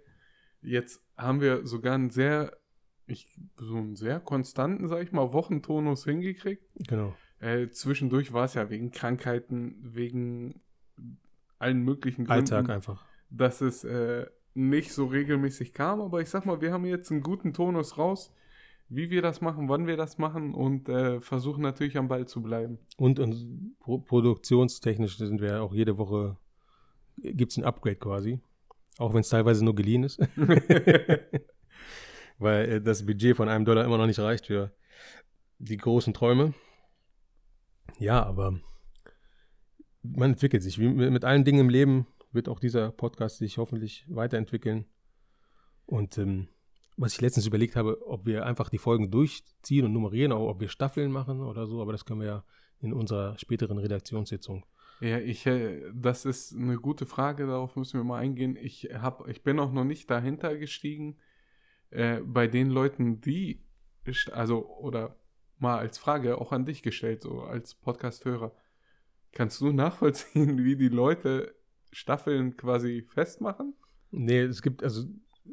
[0.62, 2.56] Jetzt haben wir sogar einen sehr,
[3.12, 6.62] ich, so einen sehr konstanten, sag ich mal, Wochentonus hingekriegt.
[6.88, 7.14] Genau.
[7.40, 10.60] Äh, zwischendurch war es ja wegen Krankheiten, wegen
[11.58, 13.04] allen möglichen Gründen, Alltag einfach.
[13.30, 16.00] dass es äh, nicht so regelmäßig kam.
[16.00, 18.32] Aber ich sag mal, wir haben jetzt einen guten Tonus raus.
[18.92, 22.42] wie wir das machen, wann wir das machen und äh, versuchen natürlich am Ball zu
[22.42, 22.78] bleiben.
[22.96, 26.36] Und, und pro produktionstechnisch sind wir auch jede Woche,
[27.16, 28.40] gibt es ein Upgrade quasi.
[28.98, 30.18] Auch wenn es teilweise nur geliehen ist.
[32.40, 34.72] Weil äh, das Budget von einem Dollar immer noch nicht reicht für
[35.58, 36.54] die großen Träume.
[37.98, 38.58] Ja, aber
[40.02, 40.78] man entwickelt sich.
[40.78, 44.86] Wie mit allen Dingen im Leben wird auch dieser Podcast sich hoffentlich weiterentwickeln.
[45.86, 46.48] Und ähm,
[46.96, 50.60] was ich letztens überlegt habe, ob wir einfach die Folgen durchziehen und nummerieren, auch ob
[50.60, 52.44] wir Staffeln machen oder so, aber das können wir ja
[52.80, 54.64] in unserer späteren Redaktionssitzung.
[55.00, 58.56] Ja, ich, äh, das ist eine gute Frage, darauf müssen wir mal eingehen.
[58.60, 61.18] Ich, hab, ich bin auch noch nicht dahinter gestiegen,
[61.90, 63.62] äh, bei den Leuten, die,
[64.32, 65.16] also, oder
[65.58, 68.52] mal als Frage auch an dich gestellt, so als Podcast-Hörer.
[69.32, 71.54] Kannst du nachvollziehen, wie die Leute
[71.92, 73.74] Staffeln quasi festmachen?
[74.10, 75.04] Nee, es gibt, also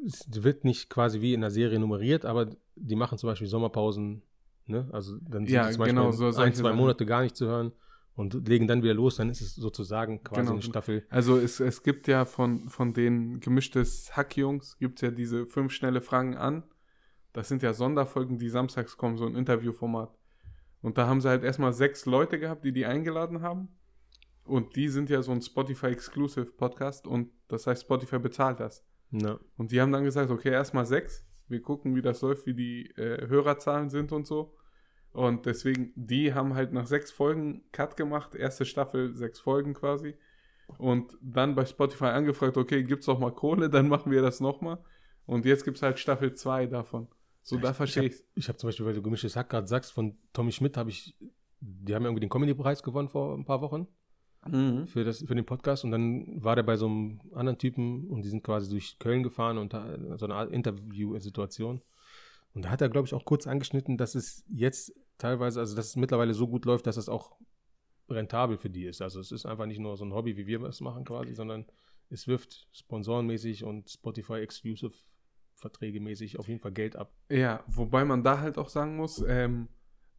[0.05, 4.23] es wird nicht quasi wie in der Serie nummeriert, aber die machen zum Beispiel Sommerpausen,
[4.65, 4.87] ne?
[4.91, 6.77] Also dann sind Ja, zum genau, Beispiel so ein, zwei Sachen.
[6.77, 7.71] Monate gar nicht zu hören
[8.17, 10.53] und legen dann wieder los, dann ist es sozusagen quasi Genau.
[10.53, 11.05] eine Staffel.
[11.09, 15.71] Also es, es gibt ja von, von den gemischtes Hack-Jungs, gibt es ja diese fünf
[15.71, 16.63] schnelle Fragen an.
[17.31, 20.17] Das sind ja Sonderfolgen, die samstags kommen, so ein Interviewformat.
[20.81, 23.69] Und da haben sie halt erstmal sechs Leute gehabt, die die eingeladen haben.
[24.43, 28.83] Und die sind ja so ein Spotify-Exclusive-Podcast und das heißt, Spotify bezahlt das.
[29.11, 29.39] Ja.
[29.57, 31.23] Und die haben dann gesagt, okay, erstmal sechs.
[31.47, 34.55] Wir gucken, wie das läuft, wie die äh, Hörerzahlen sind und so.
[35.17, 40.13] Und deswegen, die haben halt nach sechs Folgen Cut gemacht, erste Staffel, sechs Folgen quasi.
[40.77, 44.77] Und dann bei Spotify angefragt, okay, gibt's doch mal Kohle, dann machen wir das nochmal.
[45.25, 47.07] Und jetzt gibt's halt Staffel 2 davon.
[47.41, 48.23] So, da verstehe ich ich's.
[48.35, 51.17] Ich habe zum Beispiel, weil du gemischtes Hack gerade sagst, von Tommy Schmidt habe ich,
[51.61, 53.87] die haben irgendwie den Comedy-Preis gewonnen vor ein paar Wochen
[54.85, 58.21] für, das, für den Podcast und dann war der bei so einem anderen Typen und
[58.21, 61.81] die sind quasi durch Köln gefahren und da, so eine Art Interview-Situation.
[62.53, 65.87] Und da hat er, glaube ich, auch kurz angeschnitten, dass es jetzt teilweise, also dass
[65.87, 67.35] es mittlerweile so gut läuft, dass es auch
[68.09, 69.01] rentabel für die ist.
[69.01, 71.65] Also es ist einfach nicht nur so ein Hobby, wie wir es machen quasi, sondern
[72.09, 74.93] es wirft sponsorenmäßig und Spotify-Exclusive
[75.55, 77.11] Verträge mäßig auf jeden Fall Geld ab.
[77.29, 79.69] Ja, wobei man da halt auch sagen muss, ähm,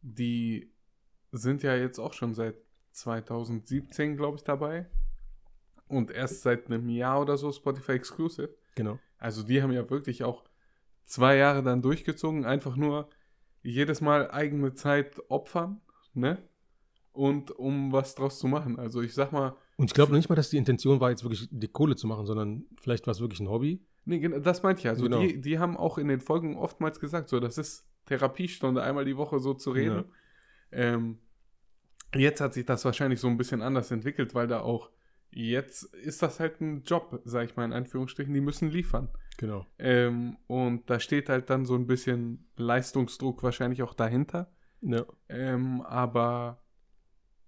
[0.01, 0.73] die
[1.31, 2.55] sind ja jetzt auch schon seit
[2.91, 4.89] 2017, glaube ich, dabei.
[5.87, 8.53] Und erst seit einem Jahr oder so Spotify Exclusive.
[8.75, 8.99] Genau.
[9.17, 10.43] Also die haben ja wirklich auch
[11.03, 13.09] zwei Jahre dann durchgezogen, einfach nur
[13.63, 15.81] jedes Mal eigene Zeit opfern,
[16.13, 16.37] ne?
[17.11, 18.79] Und um was draus zu machen.
[18.79, 21.23] Also ich sag mal, Und ich glaube noch nicht mal, dass die Intention war, jetzt
[21.23, 23.81] wirklich die Kohle zu machen, sondern vielleicht war es wirklich ein Hobby.
[24.05, 24.87] nee, das meinte ich.
[24.87, 25.19] Also Genau.
[25.19, 29.17] die, die haben auch in den Folgen oftmals gesagt, so, das ist Therapiestunde, einmal die
[29.17, 30.05] Woche so zu reden.
[30.71, 31.17] Ähm,
[32.15, 34.89] jetzt hat sich das wahrscheinlich so ein bisschen anders entwickelt, weil da auch
[35.31, 39.09] jetzt ist das halt ein Job, sag ich mal in Anführungsstrichen, die müssen liefern.
[39.39, 39.65] Genau.
[39.77, 44.51] Ähm, und da steht halt dann so ein bisschen Leistungsdruck wahrscheinlich auch dahinter.
[44.81, 45.05] Ja.
[45.29, 46.61] Ähm, aber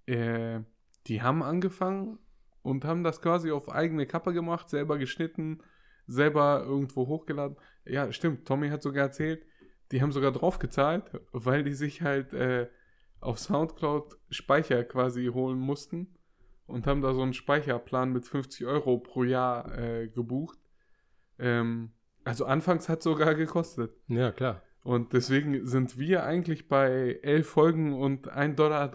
[0.06, 0.62] äh,
[1.08, 2.18] die haben angefangen
[2.62, 5.62] und haben das quasi auf eigene Kappe gemacht, selber geschnitten,
[6.08, 7.58] selber irgendwo hochgeladen.
[7.84, 8.48] Ja, stimmt.
[8.48, 9.46] Tommy hat sogar erzählt,
[9.92, 12.70] die haben sogar drauf gezahlt, weil die sich halt äh,
[13.20, 16.16] auf Soundcloud Speicher quasi holen mussten
[16.68, 20.58] und haben da so einen Speicherplan mit 50 Euro pro Jahr äh, gebucht.
[21.42, 21.92] Ähm,
[22.24, 23.92] also anfangs hat sogar gekostet.
[24.08, 24.62] Ja, klar.
[24.84, 28.92] Und deswegen sind wir eigentlich bei 11 Folgen und 1,83 Dollar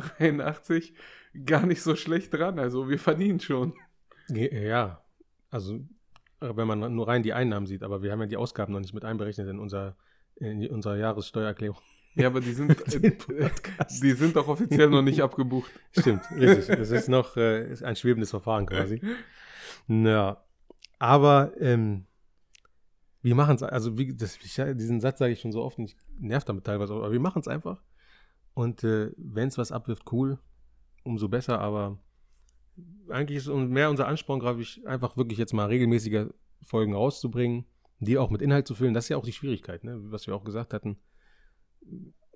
[1.44, 2.59] gar nicht so schlecht dran.
[2.59, 3.74] Also wir verdienen schon.
[4.28, 5.05] Ja,
[5.51, 5.80] also
[6.40, 8.94] wenn man nur rein die Einnahmen sieht, aber wir haben ja die Ausgaben noch nicht
[8.94, 9.97] mit einberechnet in, unser,
[10.36, 11.80] in unserer Jahressteuererklärung.
[12.14, 12.70] Ja, aber die sind,
[13.05, 13.51] äh,
[14.03, 15.70] die sind doch offiziell noch nicht abgebucht.
[15.92, 16.76] Stimmt, richtig.
[16.76, 19.01] Das ist noch äh, ein schwebendes Verfahren quasi.
[19.88, 20.42] Ja,
[20.99, 22.07] aber ähm,
[23.27, 25.87] wir machen es, also wie, das, ich, diesen Satz sage ich schon so oft und
[25.87, 27.83] ich nervt damit teilweise, aber wir machen es einfach.
[28.55, 30.39] Und äh, wenn es was abwirft, cool,
[31.03, 31.99] umso besser, aber
[33.09, 36.27] eigentlich ist mehr unser Ansporn, glaube ich, einfach wirklich jetzt mal regelmäßige
[36.62, 37.64] Folgen rauszubringen,
[37.99, 38.95] die auch mit Inhalt zu füllen.
[38.95, 39.99] Das ist ja auch die Schwierigkeit, ne?
[40.05, 40.97] was wir auch gesagt hatten.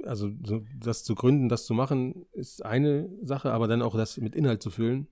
[0.02, 4.16] Also so, das zu gründen, das zu machen, ist eine Sache, aber dann auch das
[4.16, 5.06] mit Inhalt zu füllen,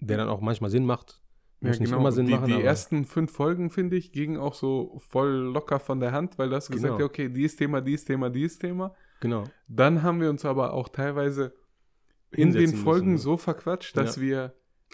[0.00, 1.20] der dann auch manchmal Sinn macht.
[1.60, 2.38] Muss nicht immer Sinn genau.
[2.44, 6.12] die, machen, die ersten fünf Folgen, finde ich, gingen auch so voll locker von der
[6.12, 7.00] Hand, weil du hast gesagt, Genau.
[7.00, 8.94] ja, okay, dies Thema, dies Thema, dies Thema.
[9.20, 9.44] genau.
[9.66, 11.52] Dann haben wir uns aber auch teilweise
[12.30, 13.22] in den Folgen müssen.
[13.24, 14.22] so verquatscht, dass Ja.
[14.22, 14.42] wir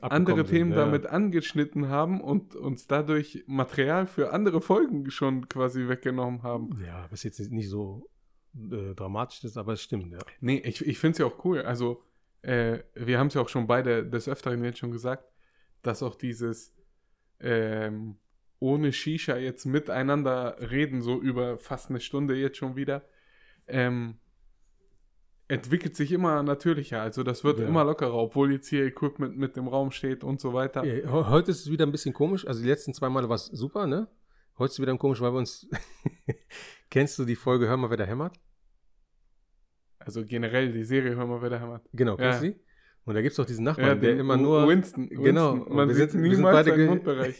[0.00, 0.76] abgekommen andere sind, Themen ja.
[0.78, 6.70] damit angeschnitten haben und uns dadurch Material für andere Folgen schon quasi weggenommen haben.
[6.84, 8.08] Ja, was jetzt nicht so
[8.56, 10.18] äh, dramatisch ist, aber es stimmt, ja.
[10.40, 11.60] Nee, ich, ich finde es ja auch cool.
[11.62, 12.02] Also,
[12.42, 15.24] äh, wir haben es ja auch schon beide des Öfteren jetzt schon gesagt,
[15.86, 16.74] dass auch dieses
[17.40, 18.16] ähm,
[18.58, 23.06] ohne Shisha jetzt miteinander reden, so über fast eine Stunde jetzt schon wieder,
[23.66, 24.18] ähm,
[25.48, 27.02] entwickelt sich immer natürlicher.
[27.02, 27.66] Also das wird Ja.
[27.68, 30.82] immer lockerer, obwohl jetzt hier Equipment mit im Raum steht und so weiter.
[31.10, 32.46] Heute ist es wieder ein bisschen komisch.
[32.46, 34.08] Also die letzten zwei Male war es super, ne?
[34.56, 35.68] Heute ist es wieder komisch, weil wir uns.
[36.90, 38.40] Kennst du die Folge Hör mal, wer da hämmert?
[39.98, 41.86] Also generell die Serie hören wir wieder hämmert.
[41.92, 42.52] Genau, kennst du Ja.
[42.52, 42.60] die?
[43.06, 44.66] Und da gibt es doch diesen Nachbarn, den der immer nur.
[44.66, 45.08] Winston.
[45.10, 47.34] Genau, und Man wir sind- wir sind beide Mundbereich.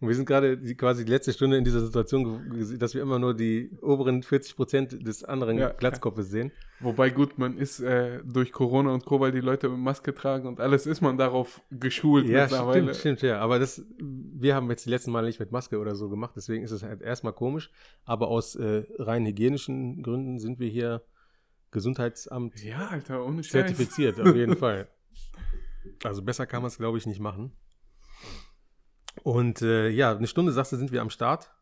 [0.00, 3.18] Und wir sind gerade die, quasi die letzte Stunde in dieser Situation, dass wir immer
[3.18, 5.70] nur die oberen 40 Prozent des anderen Ja.
[5.70, 6.52] Glatzkopfes sehen.
[6.80, 10.46] Wobei gut, man ist äh, durch Corona und Co., weil die Leute mit Maske tragen
[10.46, 12.82] und alles ist man darauf geschult Ja, mittlerweile.
[12.82, 13.38] stimmt, stimmt, ja.
[13.40, 16.62] Aber das, wir haben jetzt die letzten Mal nicht mit Maske oder so gemacht, deswegen
[16.64, 17.70] ist es halt erstmal komisch.
[18.04, 21.02] Aber aus äh, rein hygienischen Gründen sind wir hier
[21.70, 24.88] Gesundheitsamt Ja, Alter, zertifiziert, auf jeden Fall.
[26.04, 27.52] Also besser kann man es, glaube ich, nicht machen.
[29.22, 31.52] Und äh, ja, eine Stunde, sagst du, sind wir am Start.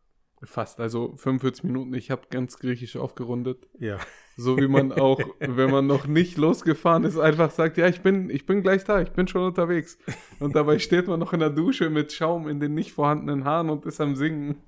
[0.43, 1.93] Fast, also 45 Minuten.
[1.95, 3.67] Ich habe ganz griechisch aufgerundet.
[3.79, 3.97] Ja.
[4.35, 8.29] So wie man auch, wenn man noch nicht losgefahren ist, einfach sagt, ja, ich bin,
[8.29, 9.97] ich bin gleich da, ich bin schon unterwegs.
[10.39, 13.71] Und dabei steht man noch in der Dusche mit Schaum in den nicht vorhandenen Haaren
[13.71, 14.61] und ist am Singen.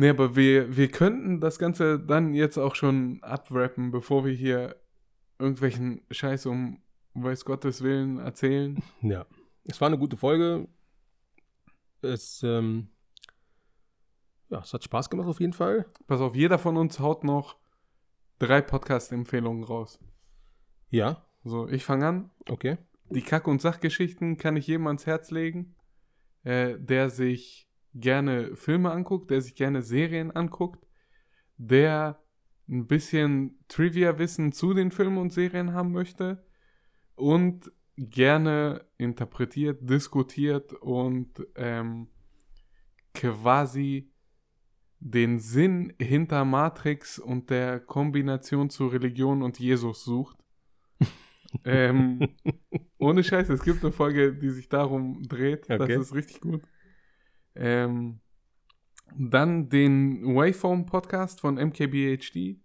[0.00, 4.76] Nee, aber wir, wir könnten das Ganze dann jetzt auch schon abwrappen, bevor wir hier
[5.38, 6.82] irgendwelchen Scheiß um
[7.14, 8.82] weiß Gottes Willen erzählen.
[9.02, 9.26] Ja.
[9.64, 10.66] Es war eine gute Folge.
[12.00, 12.88] Es, ähm,
[14.48, 15.86] ja, es hat Spaß gemacht auf jeden Fall.
[16.06, 17.56] Pass auf, jeder von uns haut noch
[18.38, 19.98] drei Podcast-Empfehlungen raus.
[20.90, 22.30] Ja, So, ich fange an.
[22.48, 22.78] okay.
[23.10, 25.74] Die Kack- und Sachgeschichten kann ich jedem ans Herz legen,
[26.44, 30.86] äh, der sich gerne Filme anguckt, der sich gerne Serien anguckt,
[31.56, 32.22] der
[32.68, 36.44] ein bisschen Trivia-Wissen zu den Filmen und Serien haben möchte
[37.14, 42.08] und gerne interpretiert, diskutiert und ähm,
[43.14, 44.12] quasi
[45.00, 50.38] den Sinn hinter Matrix und der Kombination zu Religion und Jesus sucht.
[51.64, 52.28] ähm,
[52.98, 55.70] ohne Scheiß, es gibt eine Folge, die sich darum dreht.
[55.70, 55.78] Okay.
[55.78, 56.62] Das ist richtig gut.
[57.54, 58.20] Ähm,
[59.16, 62.60] dann den Waveform-Podcast von MKBHD.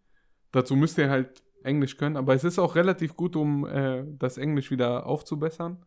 [0.51, 4.37] Dazu müsst ihr halt Englisch können, aber es ist auch relativ gut, um äh, das
[4.37, 5.85] Englisch wieder aufzubessern.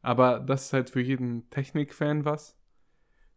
[0.00, 2.58] Aber das ist halt für jeden Technik-Fan was.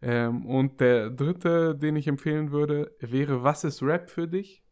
[0.01, 4.63] Ähm, und der dritte, den ich empfehlen würde, wäre Was ist Rap für dich?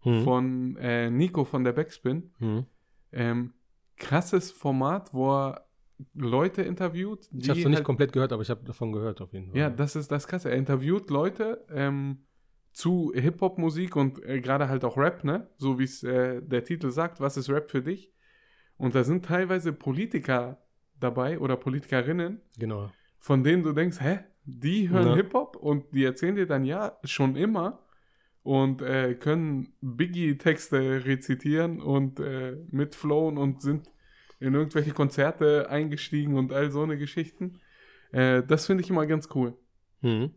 [0.00, 0.24] Hm.
[0.24, 2.32] Von äh, Nico von der Backspin.
[2.38, 2.66] Hm.
[3.12, 3.54] Ähm,
[3.96, 5.65] krasses Format, wo er
[6.14, 7.28] Leute interviewt.
[7.32, 9.48] Ich habe es noch nicht halt- komplett gehört, aber ich habe davon gehört auf jeden
[9.50, 9.58] Fall.
[9.58, 10.50] Ja, das ist das Krasse.
[10.50, 12.18] Er interviewt Leute ähm,
[12.72, 15.48] zu Hip-Hop-Musik und äh, gerade halt auch Rap, ne?
[15.56, 18.12] So wie es äh, der Titel sagt, was ist Rap für dich?
[18.76, 20.58] Und da sind teilweise Politiker
[21.00, 22.90] dabei oder Politikerinnen, genau.
[23.18, 24.18] von denen du denkst, hä?
[24.44, 25.14] Die hören Ja.
[25.16, 27.82] Hip-Hop und die erzählen dir dann, ja, schon immer
[28.42, 33.90] und äh, können Biggie-Texte rezitieren und äh, mitflowen und sind
[34.38, 37.60] in irgendwelche Konzerte eingestiegen und all so eine Geschichten.
[38.12, 39.56] Äh, das finde ich immer ganz cool.
[40.00, 40.30] Hm.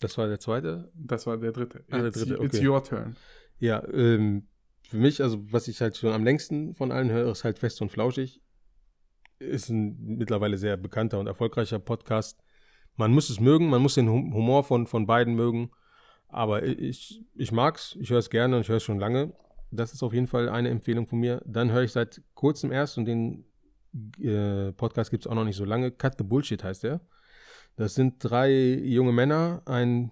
[0.00, 0.90] Das war der zweite.
[0.94, 1.84] Das war der dritte.
[1.90, 2.68] Ah, der It's, dritte, it's okay.
[2.68, 3.16] your turn.
[3.58, 4.46] Ja, ähm,
[4.82, 7.80] für mich, also was ich halt schon am längsten von allen höre, ist halt Fest
[7.82, 8.42] und Flauschig.
[9.38, 12.42] Ist ein mittlerweile sehr bekannter und erfolgreicher Podcast.
[12.94, 15.70] Man muss es mögen, man muss den Hum- Humor von, von beiden mögen.
[16.28, 19.32] Aber ich, ich mag's, ich höre es gerne und ich höre es schon lange.
[19.70, 21.42] Das ist auf jeden Fall eine Empfehlung von mir.
[21.44, 23.44] Dann höre ich seit kurzem erst und den
[24.20, 25.90] äh, Podcast gibt es auch noch nicht so lange.
[25.90, 27.00] Cut the Bullshit heißt der.
[27.76, 30.10] Das sind drei junge Männer, ein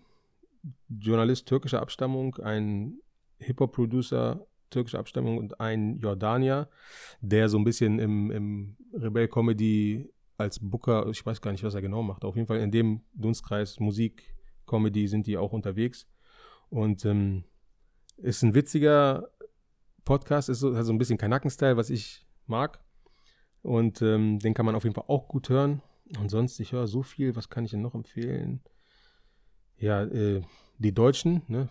[0.89, 2.99] Journalist türkischer Abstammung, ein
[3.39, 6.69] Hip-Hop-Producer türkischer Abstammung und ein Jordanier,
[7.21, 11.83] der so ein bisschen im, im Rebell-Comedy als Booker, ich weiß gar nicht, was er
[11.83, 14.35] genau macht, auf jeden Fall in dem Dunstkreis Musik,
[14.67, 16.09] Comedy sind die auch unterwegs.
[16.71, 17.45] Und ähm,
[18.17, 19.29] ist ein witziger
[20.05, 22.81] Podcast, ist so, hat so ein bisschen Kanaken-Style, was ich mag.
[23.63, 25.83] Und ähm, den kann man auf jeden Fall auch gut hören.
[26.21, 28.61] Und sonst, ich höre so viel, was kann ich denn noch empfehlen?
[29.79, 30.43] Ja, äh,
[30.79, 31.69] die Deutschen, ne?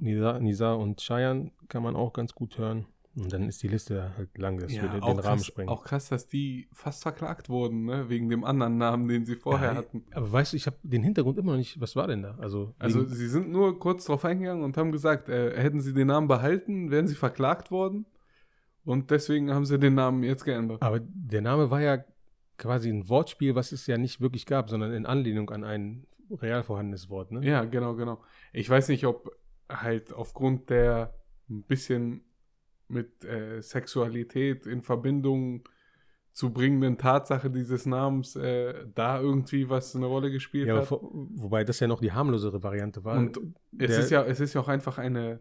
[0.00, 2.86] Nisa, Nisa und Cheyenne kann man auch ganz gut hören.
[3.16, 5.68] Und dann ist die Liste halt lang, dass wir den, den Rahmen krass, sprengen.
[5.68, 8.08] auch krass, dass die fast verklagt wurden, ne?
[8.08, 10.04] wegen dem anderen Namen, den sie vorher Ja, hatten.
[10.12, 11.80] Aber weißt du, ich habe den Hintergrund immer noch nicht.
[11.80, 12.36] Was war denn da?
[12.40, 16.08] Also, Also sie sind nur kurz drauf eingegangen und haben gesagt, äh, hätten sie den
[16.08, 18.06] Namen behalten, wären sie verklagt worden.
[18.84, 20.82] Und deswegen haben sie den Namen jetzt geändert.
[20.82, 22.04] aber der Name war ja
[22.58, 26.62] quasi ein Wortspiel, was es ja nicht wirklich gab, sondern in Anlehnung an ein real
[26.62, 27.32] vorhandenes Wort.
[27.32, 27.46] Ne?
[27.46, 28.20] Ja, genau, genau.
[28.52, 29.30] Ich weiß nicht, ob
[29.70, 31.14] halt aufgrund der
[31.48, 32.22] ein bisschen
[32.94, 35.64] mit äh, Sexualität in Verbindung
[36.32, 40.86] zu bringenden Tatsache dieses Namens äh, da irgendwie was eine Rolle gespielt Ja, hat.
[40.86, 41.00] vor,
[41.34, 43.16] wobei das ja noch die harmlosere Variante war.
[43.18, 43.38] Und
[43.78, 45.40] es ist ja, es ist ja auch einfach eine,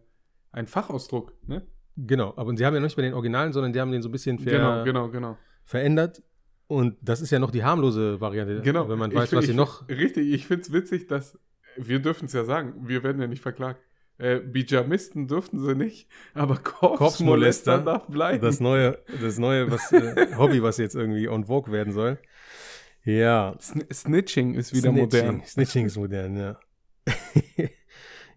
[0.51, 1.65] ein Fachausdruck, ne?
[1.95, 4.09] Genau, aber sie haben ja noch nicht mehr den Originalen, sondern die haben den so
[4.09, 5.37] ein bisschen ver Genau, genau, genau.
[5.63, 6.21] verändert.
[6.67, 8.87] Und das ist ja noch die harmlose Variante, Genau.
[8.89, 9.87] wenn man Ich weiß, find- was sie ich, noch.
[9.89, 11.39] Richtig, ich finde es witzig, dass
[11.77, 13.81] wir dürfen es ja sagen, wir werden ja nicht verklagt.
[14.19, 18.41] Äh, Bijamisten dürften sie nicht, aber Korpsmolester, darf bleiben.
[18.41, 22.19] Das neue, das neue was, äh, Hobby, was jetzt irgendwie on vogue werden soll.
[23.03, 23.55] Ja.
[23.59, 25.43] Sn Snitching ist wieder modern.
[25.45, 26.59] Snitching ist modern, ja.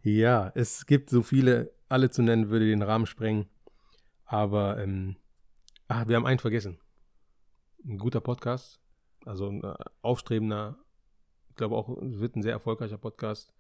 [0.03, 3.47] ja, es gibt so viele, alle zu nennen, würde den Rahmen sprengen.
[4.25, 5.17] Aber, ähm,
[5.89, 6.81] ah, wir haben einen vergessen.
[7.85, 8.81] Ein guter Podcast,
[9.25, 10.79] also ein äh, aufstrebender,
[11.51, 13.55] ich glaube auch, wird ein sehr erfolgreicher Podcast.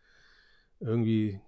[0.80, 1.40] Irgendwie,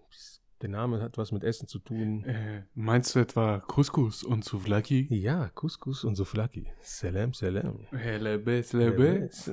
[0.60, 2.24] der Name hat was mit Essen zu tun.
[2.24, 5.06] Äh, meinst du etwa Couscous und Souvlaki?
[5.10, 6.66] Ja, Couscous und Souflaki.
[6.80, 7.86] Salam, salam.
[7.92, 9.48] Lebes, lebes.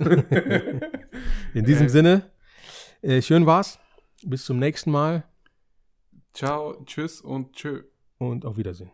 [1.53, 2.31] In diesem Äh, Sinne,
[3.01, 3.79] äh, schön war's.
[4.23, 5.23] Bis zum nächsten Mal
[6.33, 7.83] Ciao, tschüss und tschö.
[8.17, 8.91] und auf Wiedersehen.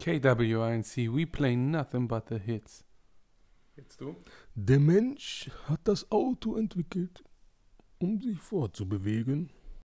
[0.00, 2.84] KWINC, we play nothing but the hits.
[3.80, 4.14] Jetzt du?
[4.54, 7.24] Der Mensch hat das Auto entwickelt,
[7.98, 9.50] um sich fortzubewegen.